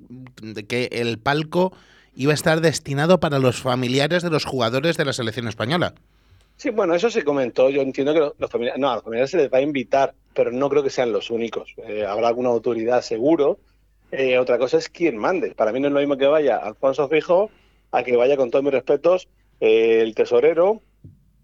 de 0.42 0.66
que 0.66 0.90
el 0.92 1.18
palco 1.20 1.74
iba 2.16 2.32
a 2.32 2.36
estar 2.36 2.60
destinado 2.62 3.20
para 3.20 3.40
los 3.40 3.62
familiares 3.62 4.22
de 4.24 4.30
los 4.30 4.44
jugadores 4.46 4.98
de 4.98 5.06
la 5.06 5.14
selección 5.14 5.48
española. 5.48 5.94
Sí, 6.58 6.70
bueno, 6.70 6.94
eso 6.94 7.10
se 7.10 7.24
comentó. 7.24 7.70
Yo 7.70 7.82
entiendo 7.82 8.14
que 8.14 8.20
los, 8.20 8.34
los 8.38 8.52
familiares, 8.52 8.80
no, 8.80 8.92
a 8.92 8.96
los 8.96 9.04
familiares 9.04 9.32
se 9.32 9.38
les 9.38 9.52
va 9.52 9.60
a 9.60 9.62
invitar, 9.62 10.14
pero 10.34 10.52
no 10.52 10.70
creo 10.70 10.84
que 10.84 10.90
sean 10.90 11.12
los 11.12 11.32
únicos. 11.32 11.74
Eh, 11.88 12.06
habrá 12.06 12.28
alguna 12.28 12.50
autoridad 12.50 13.02
seguro. 13.02 13.58
Eh, 14.12 14.38
otra 14.38 14.58
cosa 14.60 14.78
es 14.78 14.90
quién 14.90 15.18
mande. 15.18 15.56
Para 15.56 15.72
mí 15.72 15.80
no 15.80 15.88
es 15.88 15.94
lo 15.94 16.00
mismo 16.02 16.18
que 16.18 16.28
vaya 16.28 16.58
Alfonso 16.58 17.08
Fijo 17.08 17.50
a 17.94 18.04
que 18.04 18.16
vaya, 18.18 18.36
con 18.38 18.52
todos 18.52 18.64
mis 18.64 18.74
respetos, 18.74 19.28
eh, 19.62 20.02
el 20.02 20.14
tesorero 20.14 20.82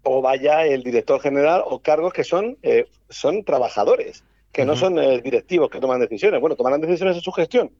o 0.02 0.22
vaya 0.22 0.66
el 0.66 0.82
director 0.82 1.20
general 1.20 1.62
o 1.66 1.80
cargos 1.80 2.12
que 2.12 2.24
son, 2.24 2.56
eh, 2.62 2.86
son 3.08 3.44
trabajadores, 3.44 4.24
que 4.52 4.64
no 4.64 4.76
son 4.76 4.98
eh, 4.98 5.20
directivos 5.20 5.70
que 5.70 5.80
toman 5.80 6.00
decisiones. 6.00 6.40
Bueno, 6.40 6.56
tomarán 6.56 6.80
decisiones 6.80 7.16
en 7.16 7.22
su 7.22 7.32
gestión, 7.32 7.70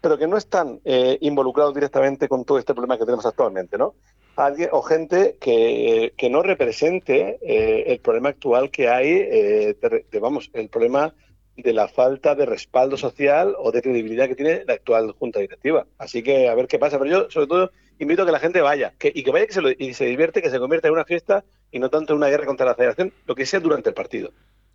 pero 0.00 0.18
que 0.18 0.26
no 0.26 0.36
están 0.36 0.80
eh, 0.84 1.18
involucrados 1.20 1.74
directamente 1.74 2.28
con 2.28 2.44
todo 2.44 2.58
este 2.58 2.74
problema 2.74 2.98
que 2.98 3.04
tenemos 3.04 3.24
actualmente, 3.26 3.78
¿no? 3.78 3.94
Alguien 4.36 4.70
o 4.72 4.80
gente 4.82 5.36
que, 5.40 6.12
que 6.16 6.30
no 6.30 6.42
represente 6.42 7.38
eh, 7.42 7.84
el 7.92 7.98
problema 8.00 8.30
actual 8.30 8.70
que 8.70 8.88
hay, 8.88 9.08
eh, 9.10 9.76
de- 9.80 10.06
de, 10.10 10.18
vamos, 10.18 10.50
el 10.54 10.68
problema 10.68 11.14
de 11.56 11.72
la 11.74 11.88
falta 11.88 12.34
de 12.34 12.46
respaldo 12.46 12.96
social 12.96 13.54
o 13.58 13.70
de 13.70 13.82
credibilidad 13.82 14.28
que 14.28 14.36
tiene 14.36 14.64
la 14.66 14.74
actual 14.74 15.12
junta 15.18 15.40
directiva. 15.40 15.86
Así 15.98 16.22
que 16.22 16.48
a 16.48 16.54
ver 16.54 16.68
qué 16.68 16.78
pasa. 16.78 16.98
Pero 16.98 17.10
yo, 17.10 17.30
sobre 17.30 17.46
todo, 17.48 17.70
invito 18.00 18.22
a 18.22 18.26
que 18.26 18.32
la 18.32 18.40
gente 18.40 18.60
vaya 18.60 18.92
que, 18.98 19.12
y 19.14 19.22
que 19.22 19.30
vaya 19.30 19.46
que 19.46 19.52
se 19.52 19.60
lo- 19.62 19.70
y 19.70 19.94
se 19.94 20.06
divierte, 20.06 20.42
que 20.42 20.50
se 20.50 20.58
convierta 20.58 20.88
en 20.88 20.94
una 20.94 21.04
fiesta 21.04 21.44
y 21.70 21.78
no 21.78 21.88
tanto 21.90 22.12
en 22.12 22.18
una 22.18 22.28
guerra 22.28 22.46
contra 22.46 22.66
la 22.66 22.74
federación, 22.74 23.12
lo 23.26 23.34
que 23.34 23.46
sea 23.46 23.60
durante 23.60 23.88
el 23.90 23.94
partido. 23.94 24.32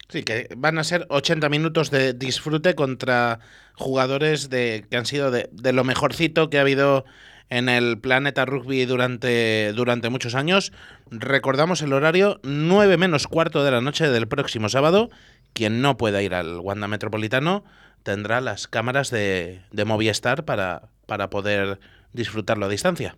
Sí, 0.10 0.24
que 0.24 0.48
van 0.56 0.78
a 0.78 0.84
ser 0.84 1.06
80 1.10 1.50
minutos 1.50 1.90
de 1.90 2.14
disfrute 2.14 2.76
contra 2.76 3.40
jugadores 3.74 4.50
de, 4.50 4.86
que 4.90 4.98
han 4.98 5.06
sido 5.08 5.32
de, 5.32 5.50
de 5.52 5.74
lo 5.74 5.84
mejorcito 5.84 6.50
que 6.50 6.60
ha 6.60 6.62
habido 6.62 7.06
en 7.50 7.70
el 7.70 8.00
planeta 8.00 8.46
rugby 8.46 8.86
durante, 8.86 9.72
durante 9.74 10.10
muchos 10.10 10.36
años. 10.36 10.72
Recordamos 11.10 11.82
el 11.82 11.94
horario 11.94 12.40
9 12.44 12.98
menos 12.98 13.28
cuarto 13.28 13.64
de 13.64 13.72
la 13.72 13.82
noche 13.82 14.08
del 14.10 14.28
próximo 14.28 14.70
sábado. 14.70 15.10
Quien 15.54 15.82
no 15.82 15.98
pueda 15.98 16.22
ir 16.22 16.34
al 16.36 16.60
Wanda 16.60 16.88
Metropolitano 16.88 17.64
tendrá 18.04 18.42
las 18.42 18.68
cámaras 18.68 19.10
de, 19.10 19.62
de 19.72 19.86
Movistar 19.86 20.46
para, 20.46 20.90
para 21.08 21.30
poder 21.30 21.80
disfrutarlo 22.16 22.66
a 22.66 22.70
distancia. 22.70 23.18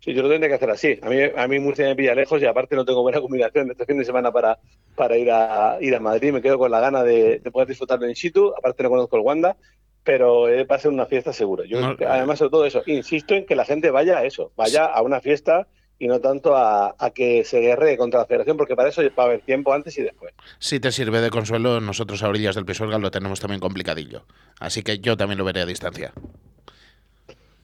Sí, 0.00 0.14
yo 0.14 0.22
lo 0.22 0.30
tendría 0.30 0.48
que 0.48 0.54
hacer 0.54 0.70
así. 0.70 0.98
A 1.02 1.10
mí, 1.10 1.18
a 1.36 1.46
mí 1.46 1.58
Murcia 1.58 1.84
me 1.84 1.94
pilla 1.94 2.14
lejos 2.14 2.40
y 2.40 2.46
aparte 2.46 2.74
no 2.74 2.86
tengo 2.86 3.02
buena 3.02 3.20
combinación 3.20 3.70
este 3.70 3.84
fin 3.84 3.98
de 3.98 4.04
semana 4.04 4.32
para, 4.32 4.58
para 4.96 5.16
ir, 5.18 5.30
a, 5.30 5.76
ir 5.80 5.94
a 5.94 6.00
Madrid. 6.00 6.32
Me 6.32 6.40
quedo 6.40 6.58
con 6.58 6.70
la 6.70 6.80
gana 6.80 7.02
de, 7.02 7.38
de 7.38 7.50
poder 7.50 7.68
disfrutarlo 7.68 8.08
in 8.08 8.16
situ. 8.16 8.54
Aparte 8.56 8.82
no 8.82 8.88
conozco 8.88 9.16
el 9.16 9.22
Wanda, 9.22 9.56
pero 10.02 10.48
eh, 10.48 10.64
va 10.64 10.76
a 10.76 10.78
ser 10.78 10.90
una 10.90 11.04
fiesta 11.04 11.34
seguro. 11.34 11.64
Yo, 11.64 11.80
No, 11.80 11.96
además, 12.08 12.38
sobre 12.38 12.50
todo 12.50 12.64
eso, 12.64 12.82
insisto 12.86 13.34
en 13.34 13.44
que 13.44 13.54
la 13.54 13.66
gente 13.66 13.90
vaya 13.90 14.18
a 14.18 14.24
eso, 14.24 14.52
vaya 14.56 14.86
a 14.86 15.02
una 15.02 15.20
fiesta 15.20 15.68
y 15.98 16.08
no 16.08 16.18
tanto 16.18 16.56
a, 16.56 16.94
a 16.98 17.10
que 17.10 17.44
se 17.44 17.60
guerre 17.60 17.98
contra 17.98 18.20
la 18.20 18.26
federación, 18.26 18.56
porque 18.56 18.74
para 18.74 18.88
eso 18.88 19.02
va 19.18 19.24
a 19.24 19.26
haber 19.26 19.42
tiempo 19.42 19.74
antes 19.74 19.98
y 19.98 20.02
después. 20.02 20.32
Si 20.58 20.80
te 20.80 20.92
sirve 20.92 21.20
de 21.20 21.28
consuelo, 21.28 21.78
nosotros 21.82 22.22
a 22.22 22.28
orillas 22.30 22.54
del 22.54 22.64
Pisuerga 22.64 22.96
lo 22.96 23.10
tenemos 23.10 23.38
también 23.38 23.60
complicadillo. 23.60 24.24
Así 24.58 24.82
que 24.82 24.98
yo 24.98 25.18
también 25.18 25.36
lo 25.36 25.44
veré 25.44 25.60
a 25.60 25.66
distancia. 25.66 26.14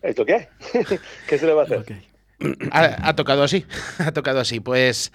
¿Esto 0.07 0.25
qué? 0.25 0.49
¿Qué 1.29 1.39
se 1.39 1.47
le 1.47 1.53
va 1.53 1.63
a 1.63 1.65
hacer? 1.65 1.79
Ok. 1.79 1.93
Ha, 2.71 3.09
ha 3.09 3.17
tocado 3.17 3.43
así, 3.43 3.65
ha 3.99 4.13
tocado 4.13 4.41
así. 4.41 4.61
Pues 4.61 5.13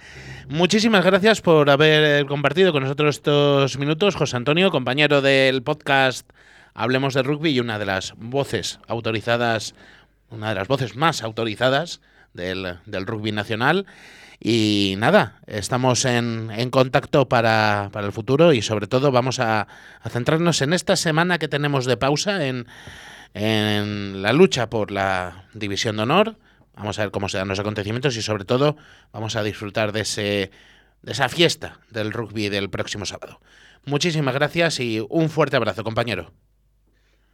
muchísimas 0.48 1.04
gracias 1.04 1.40
por 1.40 1.70
haber 1.70 2.26
compartido 2.26 2.72
con 2.72 2.82
nosotros 2.82 3.16
estos 3.16 3.78
minutos, 3.78 4.16
José 4.16 4.36
Antonio, 4.36 4.70
compañero 4.70 5.22
del 5.22 5.62
podcast 5.62 6.28
Hablemos 6.74 7.14
de 7.14 7.22
Rugby 7.22 7.50
y 7.50 7.60
una 7.60 7.78
de 7.78 7.86
las 7.86 8.14
voces 8.16 8.80
autorizadas, 8.86 9.74
una 10.30 10.50
de 10.50 10.56
las 10.56 10.68
voces 10.68 10.96
más 10.96 11.22
autorizadas 11.22 12.00
del, 12.34 12.78
del 12.86 13.06
rugby 13.06 13.32
nacional. 13.32 13.86
Y 14.44 14.96
nada, 14.98 15.40
estamos 15.46 16.04
en, 16.04 16.50
en 16.50 16.70
contacto 16.70 17.28
para, 17.28 17.90
para 17.92 18.06
el 18.06 18.12
futuro 18.12 18.52
y 18.52 18.60
sobre 18.60 18.88
todo 18.88 19.12
vamos 19.12 19.38
a, 19.38 19.68
a 20.00 20.08
centrarnos 20.10 20.60
en 20.62 20.72
esta 20.72 20.96
semana 20.96 21.38
que 21.38 21.46
tenemos 21.46 21.84
de 21.84 21.96
pausa 21.96 22.44
en, 22.44 22.66
en 23.34 24.22
la 24.22 24.32
lucha 24.32 24.68
por 24.68 24.90
la 24.90 25.48
división 25.54 25.96
de 25.96 26.02
honor. 26.02 26.36
Vamos 26.74 26.98
a 26.98 27.02
ver 27.02 27.10
cómo 27.10 27.28
se 27.28 27.38
dan 27.38 27.48
los 27.48 27.58
acontecimientos 27.58 28.16
y 28.16 28.22
sobre 28.22 28.44
todo 28.44 28.76
vamos 29.12 29.36
a 29.36 29.42
disfrutar 29.42 29.92
de, 29.92 30.00
ese, 30.00 30.50
de 31.02 31.12
esa 31.12 31.28
fiesta 31.28 31.80
del 31.90 32.12
rugby 32.12 32.48
del 32.48 32.70
próximo 32.70 33.04
sábado. 33.04 33.40
Muchísimas 33.84 34.34
gracias 34.34 34.80
y 34.80 35.04
un 35.08 35.28
fuerte 35.28 35.56
abrazo, 35.56 35.84
compañero. 35.84 36.32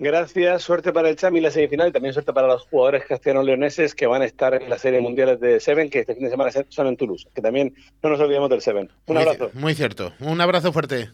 Gracias, 0.01 0.63
suerte 0.63 0.93
para 0.93 1.09
el 1.11 1.17
Chami 1.17 1.41
y 1.41 1.43
la 1.43 1.51
semifinal 1.51 1.89
y 1.89 1.93
también 1.93 2.15
suerte 2.15 2.33
para 2.33 2.47
los 2.47 2.63
jugadores 2.69 3.05
castellano-leoneses 3.05 3.97
que 3.97 4.07
van 4.07 4.23
a 4.23 4.27
estar 4.27 4.55
en 4.55 4.71
la 4.71 4.79
serie 4.79 5.01
mundiales 5.01 5.41
de 5.41 5.59
Seven, 5.59 5.91
que 5.91 6.01
este 6.01 6.15
fin 6.15 6.23
de 6.23 6.31
semana 6.31 6.53
son 6.69 6.87
en 6.87 6.97
Toulouse, 6.97 7.27
que 7.35 7.43
también 7.43 7.75
no 8.01 8.11
nos 8.11 8.21
olvidemos 8.21 8.49
del 8.49 8.61
Seven. 8.61 8.89
Un 9.07 9.15
Muy 9.17 9.25
abrazo. 9.25 9.51
Muy 9.55 9.75
cierto. 9.75 10.13
Un 10.21 10.41
abrazo 10.41 10.73
fuerte. 10.73 11.11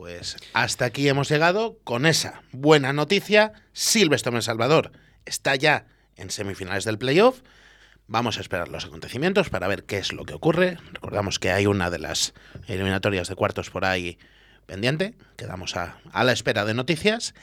Pues 0.00 0.38
hasta 0.54 0.86
aquí 0.86 1.06
hemos 1.10 1.28
llegado 1.28 1.76
con 1.84 2.06
esa 2.06 2.40
buena 2.52 2.94
noticia. 2.94 3.52
Silvestre 3.74 4.34
El 4.34 4.42
Salvador 4.42 4.92
está 5.26 5.56
ya 5.56 5.84
en 6.16 6.30
semifinales 6.30 6.84
del 6.86 6.96
playoff. 6.96 7.42
Vamos 8.06 8.38
a 8.38 8.40
esperar 8.40 8.68
los 8.68 8.86
acontecimientos 8.86 9.50
para 9.50 9.68
ver 9.68 9.84
qué 9.84 9.98
es 9.98 10.14
lo 10.14 10.24
que 10.24 10.32
ocurre. 10.32 10.78
Recordamos 10.94 11.38
que 11.38 11.50
hay 11.50 11.66
una 11.66 11.90
de 11.90 11.98
las 11.98 12.32
eliminatorias 12.66 13.28
de 13.28 13.34
cuartos 13.34 13.68
por 13.68 13.84
ahí 13.84 14.16
pendiente. 14.64 15.16
Quedamos 15.36 15.76
a, 15.76 15.98
a 16.12 16.24
la 16.24 16.32
espera 16.32 16.64
de 16.64 16.72
noticias 16.72 17.34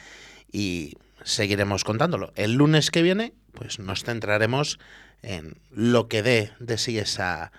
y 0.50 0.94
seguiremos 1.22 1.84
contándolo. 1.84 2.32
El 2.34 2.54
lunes 2.54 2.90
que 2.90 3.02
viene, 3.02 3.34
pues 3.52 3.78
nos 3.78 4.02
centraremos 4.02 4.80
en 5.22 5.60
lo 5.70 6.08
que 6.08 6.24
dé 6.24 6.50
de 6.58 6.76
sí 6.76 6.98
esa 6.98 7.52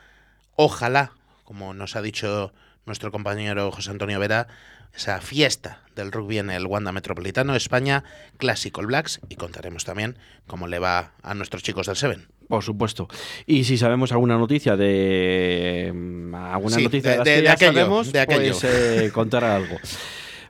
ojalá, 0.58 1.14
como 1.46 1.74
nos 1.74 1.96
ha 1.96 2.02
dicho 2.02 2.52
nuestro 2.86 3.14
compañero 3.14 3.72
José 3.72 3.92
Antonio 3.92 4.20
Vera, 4.20 4.48
esa 4.96 5.22
fiesta 5.22 5.82
del 5.96 6.12
rugby 6.12 6.38
en 6.40 6.50
el 6.50 6.66
Wanda 6.66 6.92
Metropolitano 6.92 7.56
España, 7.56 8.04
Clásico 8.38 8.82
Blacks, 8.82 9.20
y 9.30 9.36
contaremos 9.36 9.86
también 9.86 10.18
cómo 10.48 10.68
le 10.68 10.80
va 10.80 11.12
a 11.24 11.34
nuestros 11.34 11.64
chicos 11.64 11.88
del 11.88 11.96
Seven. 11.96 12.28
Por 12.48 12.64
supuesto. 12.64 13.08
Y 13.46 13.64
si 13.66 13.78
sabemos 13.78 14.12
alguna 14.12 14.38
noticia 14.38 14.76
de. 14.76 15.92
mm, 15.94 16.34
alguna 16.36 16.76
Sí, 16.78 16.84
noticia 16.84 17.12
de- 17.12 17.18
de, 17.18 17.24
de- 17.24 17.36
que 17.38 17.42
de 17.44 17.50
aquello, 17.50 17.74
sabemos, 17.74 18.12
de 18.12 18.20
aquello. 18.20 18.52
pues 18.60 18.64
eh, 18.64 19.12
contar 19.14 19.44
algo. 19.44 19.78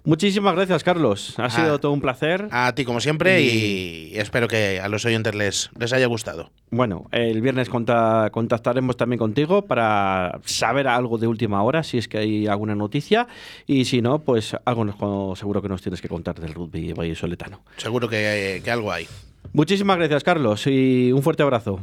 Muchísimas 0.06 0.56
gracias, 0.56 0.84
Carlos. 0.84 1.34
Ha 1.38 1.50
sido 1.50 1.80
todo 1.80 1.92
un 1.92 2.02
placer. 2.02 2.48
A 2.52 2.74
ti 2.74 2.86
como 2.86 3.00
siempre 3.02 3.42
y 3.42 4.12
espero 4.16 4.48
que 4.48 4.80
a 4.80 4.88
los 4.88 5.04
oyentes 5.06 5.36
les, 5.36 5.70
les 5.78 5.92
haya 5.94 6.08
gustado. 6.08 6.52
Bueno, 6.72 7.08
el 7.12 7.42
viernes 7.42 7.70
conta- 7.70 8.30
contactaremos 8.32 8.96
también 8.98 9.20
contigo 9.20 9.64
para 9.66 10.40
saber 10.46 10.88
algo 10.88 11.18
de 11.18 11.28
última 11.28 11.62
hora, 11.64 11.84
si 11.84 11.98
es 11.98 12.08
que 12.08 12.18
hay 12.20 12.48
alguna 12.48 12.76
noticia. 12.76 13.28
Y 13.68 13.86
si 13.86 14.02
no, 14.02 14.20
pues 14.20 14.56
algo 14.66 14.86
nos- 14.86 15.38
seguro 15.40 15.62
que 15.62 15.70
nos 15.70 15.82
tienes 15.82 16.02
que 16.02 16.08
contar 16.08 16.40
del 16.40 16.54
rugby 16.54 16.94
vallisoletano. 16.94 17.62
Seguro 17.78 18.08
que, 18.08 18.62
que 18.64 18.72
algo 18.72 18.92
hay. 18.92 19.06
Muchísimas 19.54 19.98
gracias, 19.98 20.24
Carlos, 20.24 20.66
y 20.68 21.12
un 21.12 21.24
fuerte 21.24 21.44
abrazo. 21.44 21.80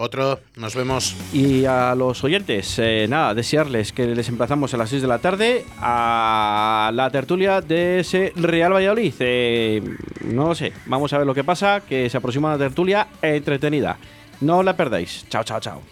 Otro, 0.00 0.38
nos 0.54 0.76
vemos. 0.76 1.16
Y 1.32 1.64
a 1.64 1.94
los 1.96 2.22
oyentes, 2.22 2.78
eh, 2.78 3.06
nada, 3.08 3.34
desearles 3.34 3.92
que 3.92 4.06
les 4.06 4.28
emplazamos 4.28 4.72
a 4.72 4.76
las 4.76 4.90
6 4.90 5.02
de 5.02 5.08
la 5.08 5.18
tarde 5.18 5.64
a 5.80 6.92
la 6.94 7.10
tertulia 7.10 7.60
de 7.60 8.00
ese 8.00 8.32
Real 8.36 8.72
Valladolid. 8.72 9.14
Eh, 9.18 9.82
no 10.24 10.48
lo 10.48 10.54
sé, 10.54 10.72
vamos 10.86 11.12
a 11.12 11.18
ver 11.18 11.26
lo 11.26 11.34
que 11.34 11.42
pasa, 11.42 11.80
que 11.80 12.08
se 12.08 12.16
aproxima 12.16 12.48
una 12.48 12.58
tertulia 12.58 13.08
entretenida. 13.20 13.98
No 14.40 14.62
la 14.62 14.76
perdáis. 14.76 15.26
Chao, 15.28 15.42
chao, 15.42 15.58
chao. 15.58 15.82